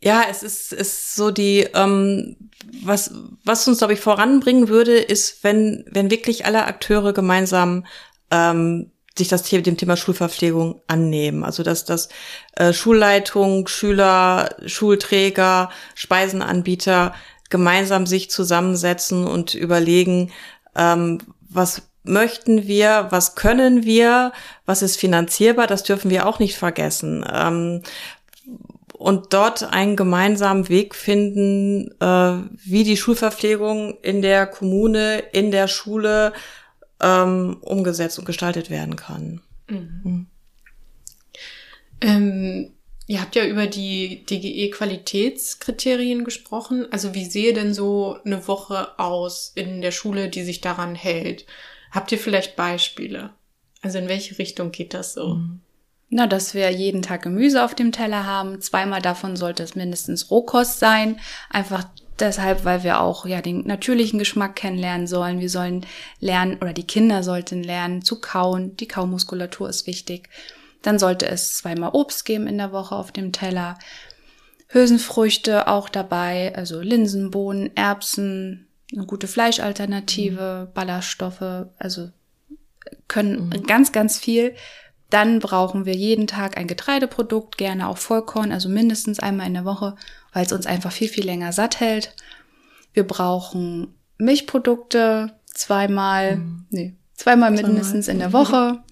Ja, 0.00 0.24
es 0.30 0.42
ist, 0.42 0.72
ist 0.72 1.14
so 1.14 1.30
die, 1.30 1.66
ähm, 1.74 2.36
was, 2.82 3.12
was 3.44 3.66
uns, 3.68 3.78
glaube 3.78 3.94
ich, 3.94 4.00
voranbringen 4.00 4.68
würde, 4.68 4.96
ist, 4.96 5.42
wenn, 5.44 5.84
wenn 5.90 6.10
wirklich 6.10 6.46
alle 6.46 6.66
Akteure 6.66 7.12
gemeinsam 7.12 7.84
ähm, 8.30 8.92
sich 9.18 9.28
das 9.28 9.42
Thema, 9.42 9.62
dem 9.62 9.76
Thema 9.76 9.96
Schulverpflegung 9.96 10.80
annehmen. 10.86 11.44
Also 11.44 11.62
dass 11.62 11.84
das 11.84 12.08
äh, 12.54 12.72
Schulleitung, 12.72 13.66
Schüler, 13.66 14.54
Schulträger, 14.64 15.70
Speisenanbieter 15.94 17.14
gemeinsam 17.50 18.06
sich 18.06 18.30
zusammensetzen 18.30 19.26
und 19.26 19.54
überlegen, 19.54 20.32
ähm, 20.76 21.18
was 21.48 21.82
möchten 22.08 22.66
wir, 22.66 23.08
was 23.10 23.34
können 23.34 23.84
wir, 23.84 24.32
was 24.66 24.82
ist 24.82 24.96
finanzierbar, 24.98 25.66
das 25.66 25.82
dürfen 25.82 26.10
wir 26.10 26.26
auch 26.26 26.38
nicht 26.38 26.56
vergessen. 26.56 27.24
Ähm, 27.32 27.82
und 28.92 29.32
dort 29.32 29.62
einen 29.62 29.94
gemeinsamen 29.94 30.68
Weg 30.68 30.94
finden, 30.96 31.92
äh, 32.00 32.32
wie 32.64 32.82
die 32.82 32.96
Schulverpflegung 32.96 33.96
in 34.02 34.22
der 34.22 34.46
Kommune, 34.46 35.20
in 35.32 35.52
der 35.52 35.68
Schule 35.68 36.32
ähm, 37.00 37.58
umgesetzt 37.60 38.18
und 38.18 38.24
gestaltet 38.24 38.70
werden 38.70 38.96
kann. 38.96 39.40
Mhm. 39.68 40.00
Mhm. 40.02 40.26
Ähm, 42.00 42.72
ihr 43.06 43.20
habt 43.20 43.36
ja 43.36 43.44
über 43.46 43.68
die 43.68 44.24
DGE-Qualitätskriterien 44.26 46.24
gesprochen. 46.24 46.86
Also 46.90 47.14
wie 47.14 47.24
sehe 47.24 47.52
denn 47.52 47.74
so 47.74 48.18
eine 48.24 48.48
Woche 48.48 48.98
aus 48.98 49.52
in 49.54 49.80
der 49.80 49.92
Schule, 49.92 50.28
die 50.28 50.42
sich 50.42 50.60
daran 50.60 50.96
hält? 50.96 51.46
Habt 51.90 52.12
ihr 52.12 52.18
vielleicht 52.18 52.56
Beispiele? 52.56 53.30
Also 53.82 53.98
in 53.98 54.08
welche 54.08 54.38
Richtung 54.38 54.72
geht 54.72 54.94
das 54.94 55.14
so? 55.14 55.34
Mhm. 55.34 55.60
Na, 56.10 56.26
dass 56.26 56.54
wir 56.54 56.70
jeden 56.70 57.02
Tag 57.02 57.22
Gemüse 57.22 57.62
auf 57.64 57.74
dem 57.74 57.92
Teller 57.92 58.24
haben. 58.24 58.60
Zweimal 58.62 59.02
davon 59.02 59.36
sollte 59.36 59.62
es 59.62 59.74
mindestens 59.74 60.30
Rohkost 60.30 60.78
sein. 60.78 61.20
Einfach 61.50 61.84
deshalb, 62.18 62.64
weil 62.64 62.82
wir 62.82 63.00
auch 63.00 63.26
ja 63.26 63.42
den 63.42 63.66
natürlichen 63.66 64.18
Geschmack 64.18 64.56
kennenlernen 64.56 65.06
sollen. 65.06 65.38
Wir 65.40 65.50
sollen 65.50 65.84
lernen 66.18 66.56
oder 66.62 66.72
die 66.72 66.86
Kinder 66.86 67.22
sollten 67.22 67.62
lernen 67.62 68.00
zu 68.00 68.20
kauen. 68.20 68.74
Die 68.76 68.88
Kaumuskulatur 68.88 69.68
ist 69.68 69.86
wichtig. 69.86 70.30
Dann 70.80 70.98
sollte 70.98 71.26
es 71.26 71.56
zweimal 71.58 71.90
Obst 71.92 72.24
geben 72.24 72.46
in 72.46 72.56
der 72.56 72.72
Woche 72.72 72.94
auf 72.94 73.12
dem 73.12 73.32
Teller. 73.32 73.78
Hülsenfrüchte 74.68 75.68
auch 75.68 75.88
dabei, 75.88 76.54
also 76.54 76.80
Linsen, 76.80 77.30
Bohnen, 77.30 77.74
Erbsen, 77.76 78.67
eine 78.92 79.06
gute 79.06 79.26
Fleischalternative, 79.26 80.66
mhm. 80.68 80.74
Ballaststoffe, 80.74 81.66
also 81.78 82.10
können 83.06 83.48
mhm. 83.48 83.62
ganz, 83.64 83.92
ganz 83.92 84.18
viel. 84.18 84.54
Dann 85.10 85.38
brauchen 85.38 85.86
wir 85.86 85.94
jeden 85.94 86.26
Tag 86.26 86.58
ein 86.58 86.66
Getreideprodukt, 86.66 87.56
gerne 87.56 87.88
auch 87.88 87.98
Vollkorn, 87.98 88.52
also 88.52 88.68
mindestens 88.68 89.20
einmal 89.20 89.46
in 89.46 89.54
der 89.54 89.64
Woche, 89.64 89.96
weil 90.32 90.44
es 90.44 90.52
uns 90.52 90.66
einfach 90.66 90.92
viel, 90.92 91.08
viel 91.08 91.24
länger 91.24 91.52
satt 91.52 91.80
hält. 91.80 92.14
Wir 92.92 93.06
brauchen 93.06 93.94
Milchprodukte 94.18 95.32
zweimal, 95.46 96.36
mhm. 96.36 96.66
nee, 96.70 96.94
zweimal, 97.14 97.54
zweimal 97.54 97.70
mindestens 97.72 98.08
in 98.08 98.18
der 98.18 98.32
Woche. 98.32 98.82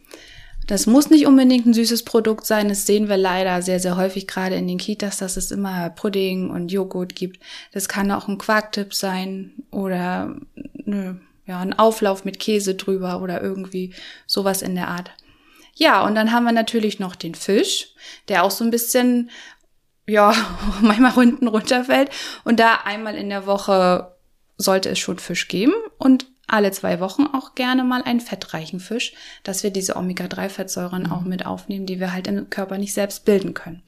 Das 0.67 0.87
muss 0.87 1.11
nicht 1.11 1.27
unbedingt 1.27 1.67
ein 1.67 1.75
süßes 1.75 2.05
Produkt 2.05 2.45
sein. 2.45 2.69
Das 2.69 2.87
sehen 2.87 3.09
wir 3.09 3.17
leider 3.17 3.63
sehr, 3.63 3.79
sehr 3.79 3.97
häufig 3.97 4.27
gerade 4.27 4.57
in 4.57 4.67
den 4.67 4.79
Kitas, 4.79 5.19
dass 5.19 5.37
es 5.37 5.51
immer 5.53 5.91
Pudding 5.91 6.51
und 6.51 6.73
Joghurt 6.73 7.15
gibt. 7.15 7.41
Das 7.73 7.89
kann 7.89 8.11
auch 8.11 8.27
ein 8.27 8.39
Quarktipp 8.39 8.93
sein 8.93 9.53
oder 9.71 10.37
ne, 10.85 11.21
ja, 11.47 11.61
ein 11.61 11.79
Auflauf 11.79 12.25
mit 12.25 12.41
Käse 12.41 12.75
drüber 12.75 13.23
oder 13.23 13.41
irgendwie 13.41 13.95
sowas 14.27 14.63
in 14.63 14.75
der 14.75 14.89
Art. 14.89 15.13
Ja, 15.75 16.05
und 16.05 16.15
dann 16.15 16.33
haben 16.33 16.45
wir 16.45 16.53
natürlich 16.53 16.99
noch 16.99 17.15
den 17.15 17.35
Fisch, 17.35 17.89
der 18.29 18.43
auch 18.43 18.51
so 18.51 18.65
ein 18.65 18.71
bisschen, 18.71 19.31
ja, 20.07 20.35
manchmal 20.81 21.13
unten 21.17 21.47
runterfällt. 21.47 22.11
Und 22.45 22.59
da 22.59 22.81
einmal 22.85 23.15
in 23.15 23.29
der 23.29 23.47
Woche 23.47 24.13
sollte 24.59 24.89
es 24.89 24.99
schon 24.99 25.19
Fisch 25.19 25.49
geben 25.49 25.75
und 25.99 26.27
alle 26.47 26.71
zwei 26.71 27.01
Wochen 27.01 27.27
auch 27.27 27.55
gerne 27.55 27.85
mal 27.85 28.03
einen 28.03 28.21
fettreichen 28.21 28.81
Fisch, 28.81 29.15
dass 29.43 29.63
wir 29.63 29.71
diese 29.71 29.97
Omega-3-Fettsäuren 29.97 31.05
mhm. 31.05 31.13
auch 31.13 31.23
mit 31.23 31.47
aufnehmen, 31.47 31.87
die 31.87 32.01
wir 32.01 32.13
halt 32.13 32.29
im 32.29 32.51
Körper 32.51 32.79
nicht 32.79 32.95
selbst 32.95 33.25
bilden 33.25 33.55
können. 33.55 33.83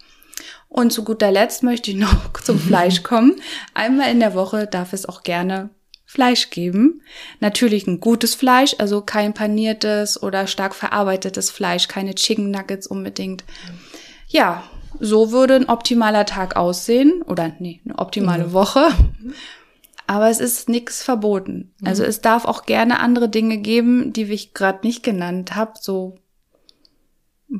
Und 0.68 0.92
zu 0.92 1.04
guter 1.04 1.30
Letzt 1.30 1.62
möchte 1.62 1.90
ich 1.90 1.96
noch 1.96 2.32
zum 2.44 2.58
Fleisch 2.58 3.02
kommen. 3.04 3.36
Einmal 3.74 4.10
in 4.10 4.20
der 4.20 4.34
Woche 4.34 4.66
darf 4.66 4.92
es 4.92 5.06
auch 5.06 5.22
gerne 5.22 5.70
Fleisch 6.04 6.50
geben. 6.50 7.02
Natürlich 7.40 7.86
ein 7.86 8.00
gutes 8.00 8.34
Fleisch, 8.34 8.74
also 8.78 9.02
kein 9.02 9.34
paniertes 9.34 10.22
oder 10.22 10.46
stark 10.46 10.74
verarbeitetes 10.74 11.50
Fleisch, 11.50 11.86
keine 11.86 12.14
Chicken 12.14 12.50
Nuggets 12.50 12.86
unbedingt. 12.86 13.44
Ja, 14.26 14.64
so 15.00 15.32
würde 15.32 15.54
ein 15.54 15.68
optimaler 15.68 16.24
Tag 16.24 16.56
aussehen 16.56 17.22
oder 17.22 17.52
nee, 17.58 17.82
eine 17.84 17.98
optimale 17.98 18.48
mhm. 18.48 18.52
Woche. 18.52 18.88
Aber 20.08 20.30
es 20.30 20.40
ist 20.40 20.70
nichts 20.70 21.02
verboten. 21.02 21.74
Mhm. 21.80 21.86
Also 21.86 22.02
es 22.02 22.22
darf 22.22 22.46
auch 22.46 22.64
gerne 22.64 22.98
andere 22.98 23.28
Dinge 23.28 23.58
geben, 23.58 24.12
die 24.14 24.22
ich 24.22 24.54
gerade 24.54 24.86
nicht 24.86 25.02
genannt 25.02 25.54
habe, 25.54 25.74
so 25.78 26.16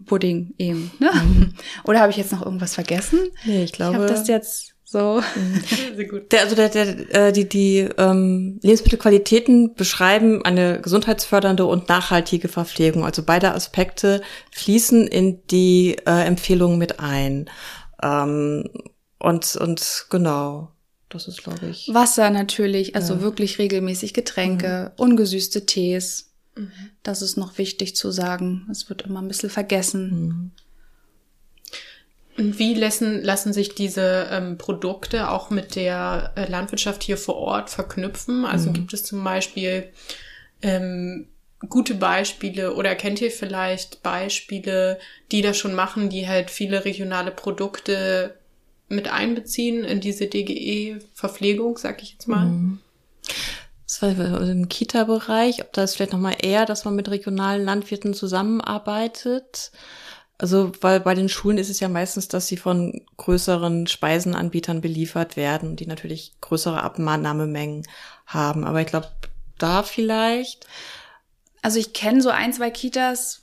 Pudding 0.07 0.55
eben. 0.57 0.91
Ne? 0.99 1.11
Mhm. 1.13 1.55
Oder 1.85 2.01
habe 2.01 2.11
ich 2.11 2.17
jetzt 2.17 2.33
noch 2.33 2.45
irgendwas 2.45 2.75
vergessen? 2.75 3.19
Nee, 3.45 3.65
ich 3.65 3.73
glaube. 3.73 3.93
Ich 3.93 3.99
habe 3.99 4.09
das 4.09 4.29
jetzt 4.29 4.75
so. 4.83 5.23
Sehr 5.95 6.07
gut. 6.07 6.33
Der, 6.33 6.41
also 6.41 6.57
der, 6.57 6.71
der, 6.71 7.15
äh, 7.15 7.33
die, 7.33 7.47
die 7.47 7.89
ähm, 7.99 8.59
Lebensmittelqualitäten 8.63 9.75
beschreiben 9.75 10.43
eine 10.43 10.81
gesundheitsfördernde 10.81 11.67
und 11.67 11.91
nachhaltige 11.91 12.49
Verpflegung. 12.49 13.05
Also 13.05 13.23
beide 13.25 13.53
Aspekte 13.55 14.23
fließen 14.53 15.07
in 15.07 15.47
die 15.49 15.99
äh, 16.07 16.25
Empfehlungen 16.25 16.79
mit 16.79 16.99
ein. 16.99 17.51
Ähm, 18.03 18.71
und, 19.19 19.57
und 19.57 20.07
genau. 20.09 20.73
Das 21.09 21.27
ist, 21.27 21.43
glaube 21.43 21.67
ich. 21.69 21.89
Wasser 21.93 22.31
natürlich, 22.31 22.95
also 22.95 23.15
ja. 23.15 23.21
wirklich 23.23 23.59
regelmäßig 23.59 24.13
Getränke, 24.13 24.93
mhm. 24.97 25.03
ungesüßte 25.03 25.65
Tees. 25.65 26.31
Mhm. 26.55 26.71
Das 27.03 27.23
ist 27.23 27.37
noch 27.37 27.57
wichtig 27.59 27.97
zu 27.97 28.11
sagen. 28.11 28.69
Es 28.71 28.89
wird 28.89 29.03
immer 29.03 29.23
ein 29.23 29.29
bisschen 29.29 29.51
vergessen. 29.51 30.11
Mhm. 30.11 30.51
Und 32.37 32.59
wie 32.59 32.75
lassen, 32.75 33.23
lassen 33.23 33.53
sich 33.53 33.75
diese 33.75 34.29
ähm, 34.31 34.59
Produkte 34.59 35.31
auch 35.31 35.51
mit 35.51 35.75
der 35.75 36.33
äh, 36.37 36.49
Landwirtschaft 36.49 37.03
hier 37.03 37.17
vor 37.17 37.35
Ort 37.37 37.71
verknüpfen? 37.71 38.45
Also 38.45 38.69
mhm. 38.69 38.75
gibt 38.75 38.93
es 38.93 39.03
zum 39.03 39.25
Beispiel 39.25 39.89
ähm, 40.63 41.27
gute 41.69 41.95
Beispiele 41.95 42.75
oder 42.75 42.95
kennt 42.95 43.21
ihr 43.21 43.33
vielleicht 43.33 44.03
Beispiele, 44.03 45.01
die 45.33 45.43
das 45.43 45.57
schon 45.57 45.75
machen, 45.75 46.11
die 46.11 46.29
halt 46.29 46.51
viele 46.51 46.85
regionale 46.85 47.33
Produkte 47.33 48.38
mit 48.89 49.09
einbeziehen 49.09 49.85
in 49.85 50.01
diese 50.01 50.27
DGE-Verpflegung, 50.27 51.79
sag 51.79 52.03
ich 52.03 52.13
jetzt 52.13 52.29
mal? 52.29 52.47
Mhm. 52.47 52.79
Das 53.87 54.03
war 54.03 54.43
im 54.43 54.69
Kita-Bereich, 54.69 55.63
ob 55.63 55.73
das 55.73 55.95
vielleicht 55.95 56.13
nochmal 56.13 56.37
eher, 56.41 56.67
dass 56.67 56.85
man 56.85 56.95
mit 56.95 57.11
regionalen 57.11 57.65
Landwirten 57.65 58.13
zusammenarbeitet. 58.15 59.73
Also, 60.37 60.73
weil 60.83 61.01
bei 61.01 61.15
den 61.15 61.29
Schulen 61.29 61.59
ist 61.59 61.71
es 61.71 61.81
ja 61.81 61.89
meistens, 61.89 62.29
dass 62.29 62.47
sie 62.47 62.59
von 62.59 63.03
größeren 63.17 63.87
Speisenanbietern 63.87 64.81
beliefert 64.81 65.37
werden, 65.37 65.75
die 65.75 65.87
natürlich 65.87 66.35
größere 66.41 66.83
Abnahmemengen 66.83 67.87
haben. 68.27 68.65
Aber 68.65 68.81
ich 68.81 68.87
glaube, 68.87 69.09
da 69.59 69.83
vielleicht. 69.83 70.67
Also 71.61 71.81
ich 71.81 71.93
kenne 71.93 72.23
so 72.23 72.31
ein, 72.31 72.53
zwei 72.53 72.71
Kitas, 72.71 73.43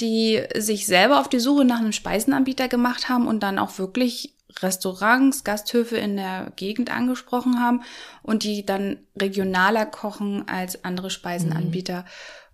die 0.00 0.42
sich 0.56 0.86
selber 0.86 1.20
auf 1.20 1.28
die 1.28 1.40
Suche 1.40 1.64
nach 1.64 1.80
einem 1.80 1.92
Speisenanbieter 1.92 2.68
gemacht 2.68 3.08
haben 3.08 3.26
und 3.26 3.40
dann 3.40 3.58
auch 3.58 3.78
wirklich 3.78 4.32
Restaurants, 4.60 5.44
Gasthöfe 5.44 5.96
in 5.96 6.16
der 6.16 6.52
Gegend 6.56 6.94
angesprochen 6.94 7.60
haben 7.60 7.82
und 8.22 8.44
die 8.44 8.66
dann 8.66 8.98
regionaler 9.16 9.86
kochen 9.86 10.46
als 10.48 10.84
andere 10.84 11.10
Speisenanbieter. 11.10 12.00
Mhm. 12.00 12.06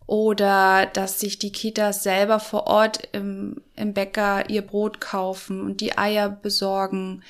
Oder 0.07 0.87
dass 0.87 1.21
sich 1.21 1.39
die 1.39 1.53
Kitas 1.53 2.03
selber 2.03 2.41
vor 2.41 2.67
Ort 2.67 3.09
im, 3.13 3.61
im 3.77 3.93
Bäcker 3.93 4.49
ihr 4.49 4.63
Brot 4.63 5.01
kaufen 5.01 5.61
und 5.61 5.83
die 5.83 5.99
Eier 5.99 6.31
besorgen, 6.31 7.23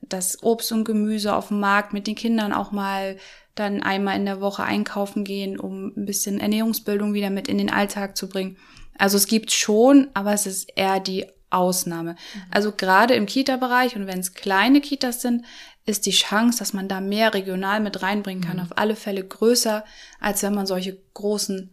das 0.00 0.42
Obst 0.42 0.72
und 0.72 0.84
Gemüse 0.84 1.34
auf 1.34 1.48
dem 1.48 1.60
Markt 1.60 1.92
mit 1.92 2.06
den 2.06 2.14
Kindern 2.14 2.54
auch 2.54 2.72
mal 2.72 3.18
dann 3.54 3.82
einmal 3.82 4.16
in 4.16 4.24
der 4.24 4.40
Woche 4.40 4.62
einkaufen 4.62 5.24
gehen, 5.24 5.60
um 5.60 5.92
ein 5.94 6.06
bisschen 6.06 6.40
Ernährungsbildung 6.40 7.12
wieder 7.12 7.28
mit 7.28 7.48
in 7.48 7.58
den 7.58 7.70
Alltag 7.70 8.16
zu 8.16 8.28
bringen. 8.28 8.56
Also 8.96 9.16
es 9.16 9.26
gibt 9.26 9.52
schon, 9.52 10.08
aber 10.14 10.32
es 10.32 10.46
ist 10.46 10.70
eher 10.74 11.00
die 11.00 11.26
Ausnahme. 11.52 12.12
Mhm. 12.12 12.42
Also 12.50 12.72
gerade 12.72 13.14
im 13.14 13.26
Kita-Bereich 13.26 13.96
und 13.96 14.06
wenn 14.06 14.20
es 14.20 14.34
kleine 14.34 14.80
Kitas 14.80 15.22
sind, 15.22 15.44
ist 15.84 16.06
die 16.06 16.12
Chance, 16.12 16.58
dass 16.58 16.72
man 16.72 16.88
da 16.88 17.00
mehr 17.00 17.34
regional 17.34 17.80
mit 17.80 18.02
reinbringen 18.02 18.44
kann, 18.44 18.56
mhm. 18.56 18.62
auf 18.62 18.78
alle 18.78 18.96
Fälle 18.96 19.24
größer, 19.24 19.84
als 20.20 20.42
wenn 20.42 20.54
man 20.54 20.66
solche 20.66 20.98
großen 21.14 21.70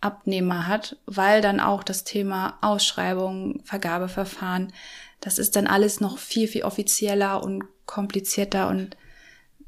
Abnehmer 0.00 0.66
hat, 0.66 0.96
weil 1.06 1.40
dann 1.40 1.60
auch 1.60 1.82
das 1.82 2.04
Thema 2.04 2.58
Ausschreibung, 2.60 3.62
Vergabeverfahren, 3.64 4.72
das 5.20 5.38
ist 5.38 5.56
dann 5.56 5.66
alles 5.66 6.00
noch 6.00 6.18
viel, 6.18 6.48
viel 6.48 6.64
offizieller 6.64 7.42
und 7.42 7.64
komplizierter 7.86 8.68
und 8.68 8.96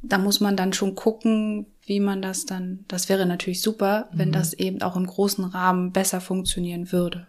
da 0.03 0.19
muss 0.19 0.41
man 0.41 0.57
dann 0.57 0.73
schon 0.73 0.95
gucken, 0.95 1.67
wie 1.85 2.01
man 2.01 2.23
das 2.23 2.45
dann, 2.45 2.85
das 2.89 3.09
wäre 3.09 3.27
natürlich 3.27 3.63
super, 3.63 4.09
wenn 4.13 4.29
mhm. 4.29 4.33
das 4.33 4.53
eben 4.53 4.83
auch 4.83 4.97
im 4.97 5.07
großen 5.07 5.45
Rahmen 5.45 5.93
besser 5.93 6.21
funktionieren 6.21 6.93
würde. 6.93 7.27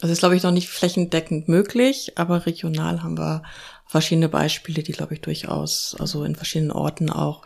Also 0.00 0.12
ist, 0.12 0.18
glaube 0.18 0.36
ich, 0.36 0.42
noch 0.42 0.50
nicht 0.50 0.68
flächendeckend 0.68 1.48
möglich, 1.48 2.12
aber 2.16 2.46
regional 2.46 3.02
haben 3.02 3.16
wir 3.16 3.42
verschiedene 3.86 4.28
Beispiele, 4.28 4.82
die, 4.82 4.92
glaube 4.92 5.14
ich, 5.14 5.20
durchaus, 5.22 5.96
also 5.98 6.24
in 6.24 6.36
verschiedenen 6.36 6.72
Orten 6.72 7.10
auch, 7.10 7.42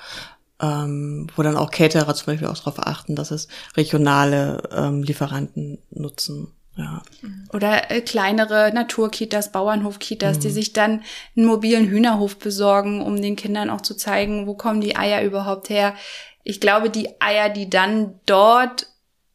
ähm, 0.61 1.29
wo 1.37 1.43
dann 1.43 1.57
auch 1.57 1.71
Caterer 1.71 2.15
zum 2.15 2.27
Beispiel 2.27 2.49
auch 2.49 2.59
darauf 2.59 2.79
achten, 2.81 3.15
dass 3.15 3.31
es 3.31 3.49
regionale 3.77 4.63
ähm, 4.73 5.03
Lieferanten 5.03 5.79
nutzen. 5.91 6.53
Ja. 6.77 7.03
Oder 7.53 7.91
äh, 7.91 8.01
kleinere 8.01 8.73
Naturkitas, 8.73 9.53
Bauernhofkitas, 9.53 10.39
mhm. 10.39 10.41
die 10.41 10.51
sich 10.51 10.73
dann 10.73 11.03
einen 11.37 11.47
mobilen 11.47 11.87
Hühnerhof 11.87 12.39
besorgen, 12.39 13.03
um 13.03 13.21
den 13.21 13.37
Kindern 13.37 13.71
auch 13.71 13.81
zu 13.81 13.95
zeigen, 13.95 14.47
wo 14.47 14.55
kommen 14.55 14.81
die 14.81 14.97
Eier 14.97 15.23
überhaupt 15.23 15.69
her. 15.69 15.95
Ich 16.43 16.61
glaube, 16.61 16.91
die 16.91 17.21
Eier, 17.21 17.51
die 17.51 17.69
dann 17.69 18.19
dort 18.25 18.87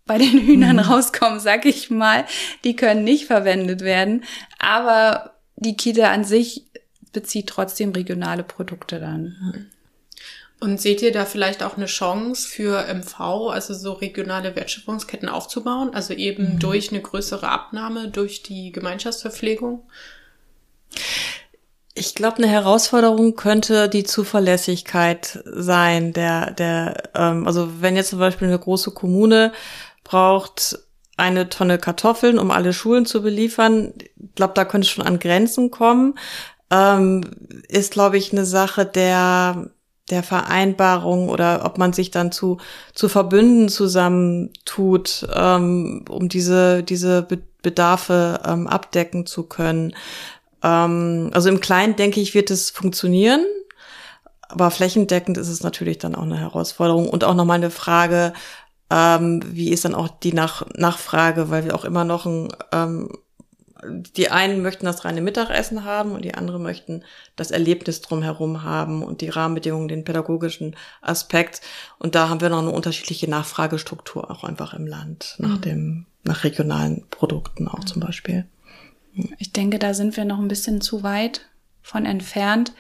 bei 0.06 0.18
den 0.18 0.40
Hühnern 0.40 0.78
mhm. 0.78 0.84
rauskommen, 0.84 1.40
sag 1.40 1.66
ich 1.66 1.90
mal, 1.90 2.26
die 2.64 2.76
können 2.76 3.04
nicht 3.04 3.26
verwendet 3.26 3.82
werden. 3.82 4.24
Aber 4.60 5.32
die 5.56 5.76
Kita 5.76 6.12
an 6.12 6.24
sich 6.24 6.66
bezieht 7.12 7.48
trotzdem 7.48 7.92
regionale 7.92 8.44
Produkte 8.44 9.00
dann. 9.00 9.70
Und 10.60 10.80
seht 10.80 11.02
ihr 11.02 11.12
da 11.12 11.26
vielleicht 11.26 11.64
auch 11.64 11.78
eine 11.78 11.86
Chance 11.86 12.48
für 12.48 12.86
MV, 12.94 13.20
also 13.52 13.74
so 13.74 13.94
regionale 13.94 14.56
Wertschöpfungsketten 14.56 15.30
aufzubauen? 15.30 15.94
Also 15.94 16.14
eben 16.14 16.54
mhm. 16.54 16.60
durch 16.60 16.92
eine 16.92 17.02
größere 17.02 17.48
Abnahme, 17.48 18.10
durch 18.10 18.44
die 18.44 18.72
Gemeinschaftsverpflegung? 18.72 19.84
Ich 21.94 22.16
glaube, 22.16 22.38
eine 22.38 22.48
Herausforderung 22.48 23.36
könnte 23.36 23.90
die 23.90 24.04
Zuverlässigkeit 24.04 25.40
sein, 25.46 26.14
der, 26.14 26.52
der, 26.52 27.04
ähm, 27.16 27.48
also 27.48 27.82
wenn 27.82 27.96
jetzt 27.96 28.10
zum 28.10 28.20
Beispiel 28.20 28.48
eine 28.48 28.60
große 28.60 28.92
Kommune 28.92 29.54
braucht 30.06 30.80
eine 31.18 31.50
Tonne 31.50 31.78
Kartoffeln, 31.78 32.40
um 32.40 32.52
alle 32.52 32.72
Schulen 32.72 33.06
zu 33.06 33.22
beliefern. 33.22 33.94
Ich 33.98 34.36
glaube, 34.36 34.54
da 34.54 34.64
könnte 34.64 34.86
es 34.86 34.92
schon 34.92 35.06
an 35.06 35.20
Grenzen 35.20 35.72
kommen. 35.72 36.18
Ähm, 36.72 37.22
ist, 37.68 37.92
glaube 37.92 38.18
ich, 38.18 38.32
eine 38.32 38.46
Sache 38.46 38.86
der 38.86 39.70
der 40.12 40.22
Vereinbarung 40.22 41.30
oder 41.30 41.66
ob 41.66 41.80
man 41.80 41.92
sich 41.92 42.12
dann 42.12 42.32
zu 42.32 42.58
zu 42.94 43.10
Verbünden 43.10 43.70
zusammentut, 43.70 45.28
ähm, 45.34 46.06
um 46.10 46.30
diese 46.30 46.84
diese 46.84 47.28
Bedarfe 47.64 48.40
ähm, 48.46 48.68
abdecken 48.68 49.26
zu 49.26 49.44
können. 49.44 49.96
Ähm, 50.64 51.32
also 51.34 51.50
im 51.50 51.60
Kleinen 51.60 51.96
denke 51.96 52.20
ich, 52.20 52.36
wird 52.36 52.52
es 52.52 52.70
funktionieren, 52.70 53.46
aber 54.50 54.70
flächendeckend 54.70 55.38
ist 55.38 55.50
es 55.50 55.64
natürlich 55.64 55.98
dann 55.98 56.14
auch 56.14 56.24
eine 56.24 56.38
Herausforderung 56.38 57.10
und 57.10 57.24
auch 57.24 57.34
nochmal 57.34 57.58
eine 57.58 57.72
Frage, 57.72 58.34
ähm, 58.90 59.42
wie 59.46 59.72
ist 59.72 59.86
dann 59.86 59.96
auch 59.96 60.08
die 60.08 60.34
Nach 60.34 60.66
Nachfrage, 60.76 61.50
weil 61.50 61.66
wir 61.66 61.76
auch 61.76 61.86
immer 61.86 62.04
noch 62.04 62.26
ein, 62.26 62.50
ähm, 62.72 63.10
die 64.16 64.30
einen 64.30 64.62
möchten 64.62 64.86
das 64.86 65.06
reine 65.06 65.22
Mittagessen 65.22 65.84
haben 65.84 66.12
und 66.12 66.24
die 66.24 66.34
anderen 66.34 66.64
möchten 66.64 67.04
das 67.36 67.52
Erlebnis 67.52 68.02
drumherum 68.02 68.64
haben 68.64 69.04
und 69.04 69.22
die 69.22 69.30
Rahmenbedingungen, 69.30 69.88
den 69.88 70.04
pädagogischen 70.04 70.76
Aspekt. 71.02 71.62
Und 72.00 72.16
da 72.16 72.30
haben 72.30 72.42
wir 72.42 72.50
noch 72.50 72.62
eine 72.62 72.72
unterschiedliche 72.72 73.30
Nachfragestruktur 73.30 74.30
auch 74.32 74.44
einfach 74.44 74.74
im 74.74 74.88
Land, 74.88 75.36
nach 75.40 75.58
mhm. 75.58 75.62
dem, 75.62 76.06
nach 76.24 76.44
regionalen 76.44 77.06
Produkten 77.10 77.68
auch 77.68 77.80
mhm. 77.80 77.88
zum 77.88 78.02
Beispiel. 78.02 78.46
Ich 79.38 79.52
denke, 79.52 79.80
da 79.80 79.94
sind 79.94 80.18
wir 80.18 80.26
noch 80.26 80.40
ein 80.40 80.48
bisschen 80.48 80.82
zu 80.82 81.04
weit 81.04 81.42
von 81.82 82.06
entfernt. 82.06 82.74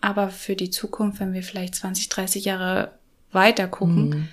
Aber 0.00 0.28
für 0.28 0.56
die 0.56 0.70
Zukunft, 0.70 1.20
wenn 1.20 1.32
wir 1.32 1.42
vielleicht 1.42 1.74
20, 1.74 2.08
30 2.10 2.44
Jahre 2.44 2.92
weiter 3.32 3.66
gucken, 3.66 4.08
mhm 4.08 4.28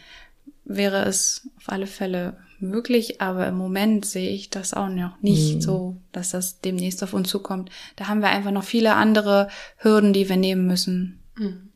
wäre 0.66 1.06
es 1.06 1.50
auf 1.58 1.70
alle 1.70 1.88
Fälle 1.88 2.38
möglich, 2.60 3.22
aber 3.22 3.48
im 3.48 3.56
Moment 3.56 4.06
sehe 4.06 4.30
ich 4.30 4.50
das 4.50 4.74
auch 4.74 4.90
noch 4.90 5.22
nicht 5.22 5.56
mhm. 5.56 5.62
so, 5.62 5.98
dass 6.12 6.32
das 6.32 6.62
demnächst 6.62 7.04
auf 7.04 7.14
uns 7.14 7.30
zukommt. 7.30 7.70
Da 7.96 8.08
haben 8.08 8.22
wir 8.22 8.30
einfach 8.30 8.52
noch 8.52 8.64
viele 8.64 8.94
andere 8.96 9.50
Hürden, 9.78 10.14
die 10.14 10.30
wir 10.30 10.38
nehmen 10.38 10.66
müssen. 10.66 11.20
Mhm. 11.36 11.70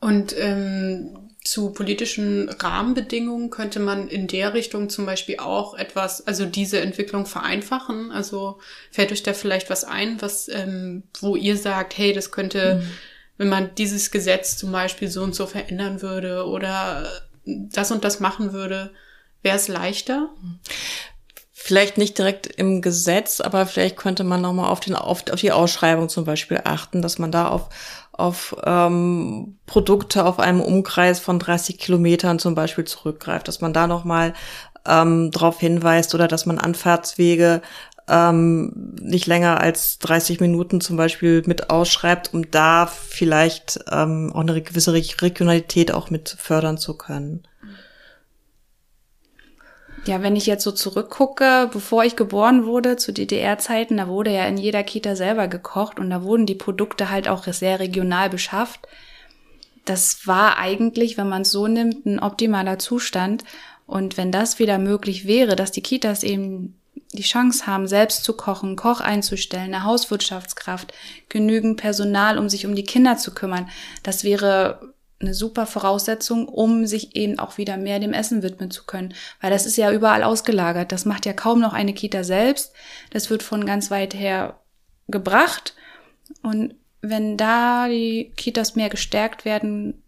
Und 0.00 0.34
ähm, 0.38 1.28
zu 1.44 1.70
politischen 1.70 2.48
Rahmenbedingungen 2.48 3.50
könnte 3.50 3.80
man 3.80 4.08
in 4.08 4.26
der 4.26 4.54
Richtung 4.54 4.90
zum 4.90 5.06
Beispiel 5.06 5.38
auch 5.38 5.74
etwas, 5.74 6.26
also 6.26 6.44
diese 6.44 6.80
Entwicklung 6.80 7.26
vereinfachen. 7.26 8.12
Also 8.12 8.58
fällt 8.90 9.12
euch 9.12 9.22
da 9.22 9.32
vielleicht 9.32 9.70
was 9.70 9.84
ein, 9.84 10.20
was, 10.20 10.48
ähm, 10.48 11.04
wo 11.20 11.36
ihr 11.36 11.56
sagt, 11.56 11.96
hey, 11.96 12.12
das 12.12 12.30
könnte, 12.30 12.76
mhm. 12.76 12.90
wenn 13.38 13.48
man 13.48 13.74
dieses 13.76 14.10
Gesetz 14.10 14.56
zum 14.56 14.72
Beispiel 14.72 15.08
so 15.08 15.22
und 15.22 15.34
so 15.34 15.46
verändern 15.46 16.02
würde 16.02 16.46
oder 16.46 17.08
das 17.48 17.90
und 17.90 18.04
das 18.04 18.20
machen 18.20 18.52
würde, 18.52 18.90
wäre 19.42 19.56
es 19.56 19.68
leichter? 19.68 20.30
Vielleicht 21.52 21.98
nicht 21.98 22.16
direkt 22.16 22.46
im 22.46 22.82
Gesetz, 22.82 23.40
aber 23.40 23.66
vielleicht 23.66 23.96
könnte 23.96 24.24
man 24.24 24.40
nochmal 24.40 24.70
auf, 24.70 24.80
den, 24.80 24.94
auf, 24.94 25.24
auf 25.30 25.40
die 25.40 25.52
Ausschreibung 25.52 26.08
zum 26.08 26.24
Beispiel 26.24 26.60
achten, 26.64 27.02
dass 27.02 27.18
man 27.18 27.32
da 27.32 27.48
auf, 27.48 27.68
auf 28.12 28.56
ähm, 28.64 29.58
Produkte 29.66 30.24
auf 30.24 30.38
einem 30.38 30.60
Umkreis 30.60 31.20
von 31.20 31.38
30 31.38 31.78
Kilometern 31.78 32.38
zum 32.38 32.54
Beispiel 32.54 32.84
zurückgreift, 32.84 33.48
dass 33.48 33.60
man 33.60 33.72
da 33.72 33.86
nochmal 33.86 34.34
ähm, 34.86 35.30
darauf 35.30 35.60
hinweist 35.60 36.14
oder 36.14 36.28
dass 36.28 36.46
man 36.46 36.58
Anfahrtswege 36.58 37.62
ähm, 38.08 38.94
nicht 39.00 39.26
länger 39.26 39.60
als 39.60 39.98
30 39.98 40.40
Minuten 40.40 40.80
zum 40.80 40.96
Beispiel 40.96 41.42
mit 41.46 41.70
ausschreibt, 41.70 42.32
um 42.32 42.50
da 42.50 42.86
vielleicht 42.86 43.80
ähm, 43.90 44.32
auch 44.34 44.40
eine 44.40 44.60
gewisse 44.62 44.92
Regionalität 44.92 45.92
auch 45.92 46.10
mit 46.10 46.28
fördern 46.38 46.78
zu 46.78 46.96
können. 46.96 47.46
Ja, 50.06 50.22
wenn 50.22 50.36
ich 50.36 50.46
jetzt 50.46 50.64
so 50.64 50.72
zurückgucke, 50.72 51.68
bevor 51.70 52.02
ich 52.02 52.16
geboren 52.16 52.64
wurde, 52.64 52.96
zu 52.96 53.12
DDR-Zeiten, 53.12 53.98
da 53.98 54.08
wurde 54.08 54.32
ja 54.32 54.46
in 54.46 54.56
jeder 54.56 54.82
Kita 54.82 55.16
selber 55.16 55.48
gekocht 55.48 55.98
und 55.98 56.08
da 56.08 56.22
wurden 56.22 56.46
die 56.46 56.54
Produkte 56.54 57.10
halt 57.10 57.28
auch 57.28 57.44
sehr 57.44 57.78
regional 57.78 58.30
beschafft. 58.30 58.88
Das 59.84 60.26
war 60.26 60.56
eigentlich, 60.58 61.18
wenn 61.18 61.28
man 61.28 61.42
es 61.42 61.50
so 61.50 61.66
nimmt, 61.66 62.06
ein 62.06 62.20
optimaler 62.20 62.78
Zustand. 62.78 63.44
Und 63.86 64.16
wenn 64.16 64.32
das 64.32 64.58
wieder 64.58 64.78
möglich 64.78 65.26
wäre, 65.26 65.56
dass 65.56 65.72
die 65.72 65.82
Kitas 65.82 66.22
eben 66.22 66.77
die 67.12 67.22
Chance 67.22 67.66
haben, 67.66 67.86
selbst 67.86 68.24
zu 68.24 68.34
kochen, 68.34 68.76
Koch 68.76 69.00
einzustellen, 69.00 69.74
eine 69.74 69.84
Hauswirtschaftskraft, 69.84 70.92
genügend 71.28 71.78
Personal, 71.78 72.38
um 72.38 72.48
sich 72.48 72.66
um 72.66 72.74
die 72.74 72.84
Kinder 72.84 73.16
zu 73.16 73.32
kümmern, 73.32 73.68
das 74.02 74.24
wäre 74.24 74.94
eine 75.20 75.34
super 75.34 75.66
Voraussetzung, 75.66 76.46
um 76.46 76.86
sich 76.86 77.16
eben 77.16 77.38
auch 77.38 77.58
wieder 77.58 77.76
mehr 77.76 77.98
dem 77.98 78.12
Essen 78.12 78.42
widmen 78.42 78.70
zu 78.70 78.84
können. 78.84 79.14
Weil 79.40 79.50
das 79.50 79.66
ist 79.66 79.76
ja 79.76 79.90
überall 79.90 80.22
ausgelagert. 80.22 80.92
Das 80.92 81.04
macht 81.04 81.26
ja 81.26 81.32
kaum 81.32 81.60
noch 81.60 81.72
eine 81.72 81.92
Kita 81.92 82.22
selbst. 82.22 82.72
Das 83.10 83.28
wird 83.28 83.42
von 83.42 83.66
ganz 83.66 83.90
weit 83.90 84.14
her 84.14 84.60
gebracht. 85.08 85.74
Und 86.42 86.76
wenn 87.00 87.36
da 87.36 87.88
die 87.88 88.32
Kitas 88.36 88.76
mehr 88.76 88.90
gestärkt 88.90 89.44
werden, 89.44 90.02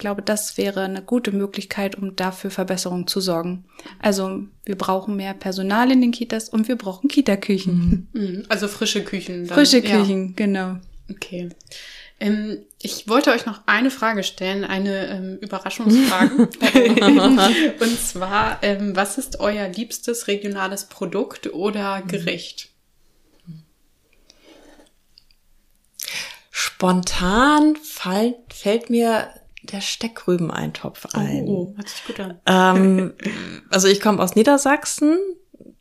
glaube, 0.00 0.22
das 0.22 0.58
wäre 0.58 0.80
eine 0.80 1.02
gute 1.02 1.30
Möglichkeit, 1.30 1.94
um 1.94 2.16
dafür 2.16 2.50
Verbesserungen 2.50 3.06
zu 3.06 3.20
sorgen. 3.20 3.64
Also 4.00 4.42
wir 4.64 4.76
brauchen 4.76 5.14
mehr 5.14 5.34
Personal 5.34 5.92
in 5.92 6.00
den 6.00 6.10
Kitas 6.10 6.48
und 6.48 6.66
wir 6.66 6.74
brauchen 6.74 7.08
Kitaküchen. 7.08 8.08
Mhm. 8.12 8.44
Also 8.48 8.66
frische 8.66 9.04
Küchen. 9.04 9.46
Dann. 9.46 9.54
Frische 9.54 9.82
Küchen, 9.82 10.28
ja. 10.28 10.32
genau. 10.34 10.76
Okay. 11.08 11.50
Ähm, 12.18 12.58
ich 12.82 13.08
wollte 13.08 13.30
euch 13.30 13.46
noch 13.46 13.62
eine 13.66 13.90
Frage 13.90 14.24
stellen, 14.24 14.64
eine 14.64 15.08
ähm, 15.08 15.38
Überraschungsfrage. 15.40 16.48
Und 17.80 18.00
zwar, 18.00 18.58
ähm, 18.62 18.94
was 18.96 19.18
ist 19.18 19.40
euer 19.40 19.68
liebstes 19.68 20.28
regionales 20.28 20.86
Produkt 20.86 21.52
oder 21.52 22.02
Gericht? 22.02 22.68
Spontan 26.50 27.76
fall, 27.76 28.34
fällt 28.50 28.90
mir 28.90 29.30
der 29.62 29.80
Steckrübeneintopf 29.80 31.14
ein. 31.14 31.46
Oh, 31.46 31.74
hört 31.76 31.88
sich 31.88 32.04
gut 32.04 32.20
an. 32.20 32.40
Ähm, 32.46 33.14
also 33.70 33.88
ich 33.88 34.00
komme 34.00 34.22
aus 34.22 34.34
Niedersachsen. 34.34 35.18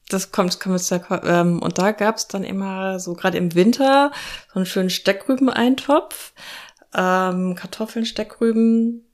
Das 0.09 0.31
kommt, 0.31 0.59
kommt 0.59 0.79
jetzt, 0.79 0.91
ähm, 1.23 1.61
und 1.61 1.77
da 1.77 1.91
gab's 1.91 2.27
dann 2.27 2.43
immer 2.43 2.99
so 2.99 3.13
gerade 3.13 3.37
im 3.37 3.53
Winter 3.53 4.11
so 4.51 4.55
einen 4.55 4.65
schönen 4.65 4.89
Steckrübeneintopf, 4.89 6.33
ähm, 6.95 7.53
Kartoffeln, 7.55 8.07
Steckrüben, 8.07 9.05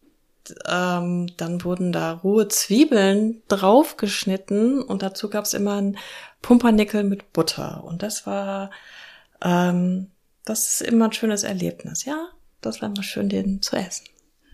ähm, 0.68 1.28
dann 1.38 1.64
wurden 1.64 1.92
da 1.92 2.14
rohe 2.14 2.48
Zwiebeln 2.48 3.42
draufgeschnitten 3.48 4.82
und 4.82 5.02
dazu 5.02 5.30
gab's 5.30 5.54
immer 5.54 5.82
ein 5.82 5.98
Pumpernickel 6.42 7.04
mit 7.04 7.34
Butter. 7.34 7.84
Und 7.84 8.04
das 8.04 8.26
war, 8.26 8.72
ähm, 9.42 10.12
das 10.46 10.70
ist 10.70 10.82
immer 10.82 11.06
ein 11.06 11.14
schönes 11.14 11.44
Erlebnis, 11.44 12.06
ja. 12.06 12.30
Das 12.62 12.82
war 12.82 12.90
immer 12.90 13.04
schön, 13.04 13.30
den 13.30 13.62
zu 13.62 13.76
essen. 13.76 14.06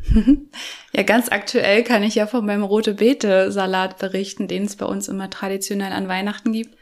Ja, 0.94 1.04
ganz 1.04 1.30
aktuell 1.30 1.84
kann 1.84 2.04
ich 2.04 2.16
ja 2.16 2.28
von 2.28 2.46
meinem 2.46 2.64
rote 2.64 2.96
Beete 2.96 3.50
Salat 3.52 3.98
berichten, 3.98 4.50
den 4.50 4.66
es 4.66 4.76
bei 4.76 4.86
uns 4.86 5.08
immer 5.08 5.30
traditionell 5.30 5.94
an 5.94 6.10
Weihnachten 6.10 6.52
gibt. 6.52 6.76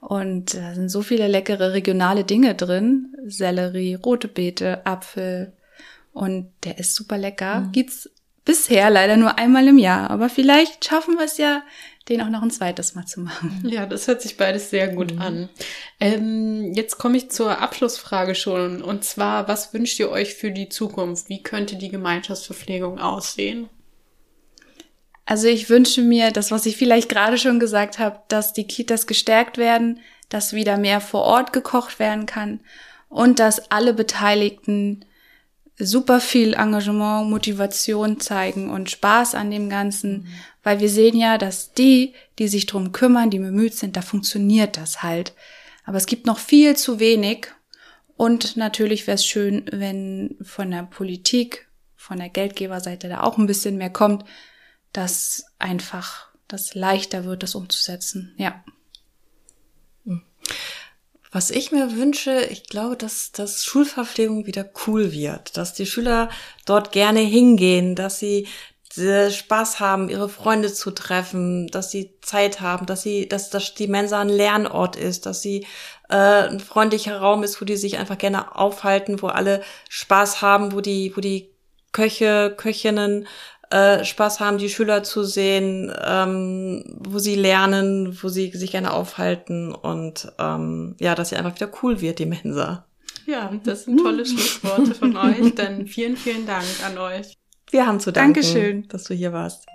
Und 0.00 0.54
da 0.54 0.74
sind 0.74 0.88
so 0.88 1.02
viele 1.02 1.26
leckere 1.26 1.72
regionale 1.72 2.24
Dinge 2.24 2.54
drin. 2.54 3.14
Sellerie, 3.26 3.94
rote 3.94 4.28
Beete, 4.28 4.86
Apfel. 4.86 5.52
Und 6.12 6.52
der 6.64 6.78
ist 6.78 6.94
super 6.94 7.18
lecker. 7.18 7.60
Mhm. 7.60 7.72
Gibt's 7.72 8.10
bisher 8.44 8.90
leider 8.90 9.16
nur 9.16 9.38
einmal 9.38 9.66
im 9.68 9.78
Jahr. 9.78 10.10
Aber 10.10 10.28
vielleicht 10.28 10.84
schaffen 10.84 11.14
wir 11.14 11.24
es 11.24 11.38
ja 11.38 11.62
den 12.08 12.20
auch 12.20 12.28
noch 12.28 12.42
ein 12.42 12.50
zweites 12.50 12.94
Mal 12.94 13.06
zu 13.06 13.20
machen. 13.20 13.62
Ja, 13.68 13.86
das 13.86 14.08
hört 14.08 14.22
sich 14.22 14.36
beides 14.36 14.70
sehr 14.70 14.88
gut 14.88 15.14
mhm. 15.14 15.22
an. 15.22 15.48
Ähm, 16.00 16.72
jetzt 16.74 16.98
komme 16.98 17.16
ich 17.16 17.30
zur 17.30 17.60
Abschlussfrage 17.60 18.34
schon. 18.34 18.82
Und 18.82 19.04
zwar, 19.04 19.48
was 19.48 19.72
wünscht 19.72 19.98
ihr 20.00 20.10
euch 20.10 20.34
für 20.34 20.50
die 20.50 20.68
Zukunft? 20.68 21.28
Wie 21.28 21.42
könnte 21.42 21.76
die 21.76 21.88
Gemeinschaftsverpflegung 21.88 22.98
aussehen? 22.98 23.68
Also 25.24 25.46
ich 25.46 25.70
wünsche 25.70 26.02
mir, 26.02 26.32
das, 26.32 26.50
was 26.50 26.66
ich 26.66 26.76
vielleicht 26.76 27.08
gerade 27.08 27.38
schon 27.38 27.60
gesagt 27.60 27.98
habe, 27.98 28.20
dass 28.28 28.52
die 28.52 28.66
Kitas 28.66 29.06
gestärkt 29.06 29.56
werden, 29.56 30.00
dass 30.28 30.52
wieder 30.52 30.78
mehr 30.78 31.00
vor 31.00 31.22
Ort 31.22 31.52
gekocht 31.52 31.98
werden 31.98 32.26
kann 32.26 32.60
und 33.08 33.38
dass 33.38 33.70
alle 33.70 33.94
Beteiligten 33.94 35.04
super 35.78 36.20
viel 36.20 36.54
Engagement, 36.54 37.30
Motivation 37.30 38.20
zeigen 38.20 38.70
und 38.70 38.90
Spaß 38.90 39.34
an 39.34 39.50
dem 39.50 39.68
Ganzen, 39.68 40.12
mhm. 40.12 40.26
weil 40.62 40.80
wir 40.80 40.88
sehen 40.88 41.16
ja, 41.16 41.38
dass 41.38 41.72
die, 41.72 42.14
die 42.38 42.48
sich 42.48 42.66
drum 42.66 42.92
kümmern, 42.92 43.30
die 43.30 43.38
bemüht 43.38 43.74
sind, 43.74 43.96
da 43.96 44.02
funktioniert 44.02 44.76
das 44.76 45.02
halt. 45.02 45.32
Aber 45.84 45.96
es 45.96 46.06
gibt 46.06 46.26
noch 46.26 46.38
viel 46.38 46.76
zu 46.76 47.00
wenig 47.00 47.48
und 48.16 48.56
natürlich 48.56 49.06
wäre 49.06 49.16
es 49.16 49.26
schön, 49.26 49.64
wenn 49.72 50.36
von 50.42 50.70
der 50.70 50.84
Politik, 50.84 51.68
von 51.96 52.18
der 52.18 52.28
Geldgeberseite 52.28 53.08
da 53.08 53.22
auch 53.22 53.38
ein 53.38 53.46
bisschen 53.46 53.78
mehr 53.78 53.90
kommt, 53.90 54.24
dass 54.92 55.44
einfach 55.58 56.28
das 56.48 56.74
leichter 56.74 57.24
wird, 57.24 57.42
das 57.42 57.54
umzusetzen. 57.54 58.34
Ja. 58.36 58.62
Was 61.34 61.50
ich 61.50 61.72
mir 61.72 61.96
wünsche, 61.96 62.44
ich 62.50 62.64
glaube, 62.64 62.94
dass, 62.96 63.32
dass 63.32 63.64
Schulverpflegung 63.64 64.46
wieder 64.46 64.68
cool 64.86 65.12
wird, 65.12 65.56
dass 65.56 65.72
die 65.72 65.86
Schüler 65.86 66.28
dort 66.66 66.92
gerne 66.92 67.20
hingehen, 67.20 67.94
dass 67.94 68.18
sie 68.18 68.46
Spaß 68.94 69.80
haben, 69.80 70.10
ihre 70.10 70.28
Freunde 70.28 70.70
zu 70.70 70.90
treffen, 70.90 71.68
dass 71.68 71.90
sie 71.90 72.18
Zeit 72.20 72.60
haben, 72.60 72.84
dass 72.84 73.00
sie, 73.00 73.26
dass, 73.26 73.48
dass 73.48 73.72
die 73.72 73.86
Mensa 73.86 74.20
ein 74.20 74.28
Lernort 74.28 74.96
ist, 74.96 75.24
dass 75.24 75.40
sie 75.40 75.66
äh, 76.10 76.48
ein 76.48 76.60
freundlicher 76.60 77.18
Raum 77.18 77.42
ist, 77.42 77.58
wo 77.58 77.64
die 77.64 77.78
sich 77.78 77.96
einfach 77.96 78.18
gerne 78.18 78.54
aufhalten, 78.54 79.22
wo 79.22 79.28
alle 79.28 79.62
Spaß 79.88 80.42
haben, 80.42 80.72
wo 80.72 80.82
die, 80.82 81.16
wo 81.16 81.22
die 81.22 81.48
Köche, 81.92 82.54
Köchinnen 82.56 83.26
äh, 83.72 84.04
Spaß 84.04 84.40
haben, 84.40 84.58
die 84.58 84.68
Schüler 84.68 85.02
zu 85.02 85.24
sehen, 85.24 85.90
ähm, 86.04 86.84
wo 86.98 87.18
sie 87.18 87.34
lernen, 87.34 88.18
wo 88.22 88.28
sie 88.28 88.50
sich 88.50 88.72
gerne 88.72 88.92
aufhalten 88.92 89.72
und 89.74 90.30
ähm, 90.38 90.94
ja, 91.00 91.14
dass 91.14 91.30
sie 91.30 91.36
einfach 91.36 91.54
wieder 91.54 91.70
cool 91.82 92.00
wird, 92.00 92.18
die 92.18 92.26
Mensa. 92.26 92.84
Ja, 93.26 93.50
das 93.64 93.84
sind 93.84 93.98
tolle 93.98 94.26
Schlussworte 94.26 94.94
von 94.94 95.16
euch. 95.16 95.54
Dann 95.54 95.86
vielen, 95.86 96.16
vielen 96.16 96.46
Dank 96.46 96.66
an 96.84 96.98
euch. 96.98 97.38
Wir 97.70 97.86
haben 97.86 97.98
zu 97.98 98.12
danken, 98.12 98.34
Dankeschön. 98.34 98.88
dass 98.88 99.04
du 99.04 99.14
hier 99.14 99.32
warst. 99.32 99.66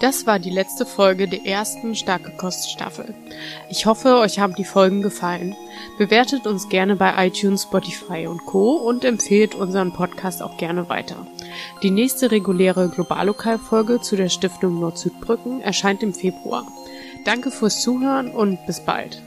Das 0.00 0.26
war 0.26 0.38
die 0.38 0.50
letzte 0.50 0.84
Folge 0.84 1.26
der 1.26 1.46
ersten 1.46 1.94
Starke 1.94 2.30
Kost 2.36 2.70
Staffel. 2.70 3.14
Ich 3.70 3.86
hoffe, 3.86 4.16
euch 4.16 4.38
haben 4.38 4.54
die 4.54 4.64
Folgen 4.64 5.00
gefallen. 5.00 5.56
Bewertet 5.96 6.46
uns 6.46 6.68
gerne 6.68 6.96
bei 6.96 7.26
iTunes, 7.26 7.62
Spotify 7.62 8.26
und 8.26 8.44
Co. 8.44 8.72
und 8.74 9.04
empfehlt 9.06 9.54
unseren 9.54 9.92
Podcast 9.92 10.42
auch 10.42 10.58
gerne 10.58 10.90
weiter. 10.90 11.26
Die 11.82 11.90
nächste 11.90 12.30
reguläre 12.30 12.90
Globallokalfolge 12.90 14.02
zu 14.02 14.16
der 14.16 14.28
Stiftung 14.28 14.80
Nord-Südbrücken 14.80 15.62
erscheint 15.62 16.02
im 16.02 16.12
Februar. 16.12 16.66
Danke 17.24 17.50
fürs 17.50 17.80
Zuhören 17.80 18.30
und 18.30 18.64
bis 18.66 18.80
bald. 18.80 19.22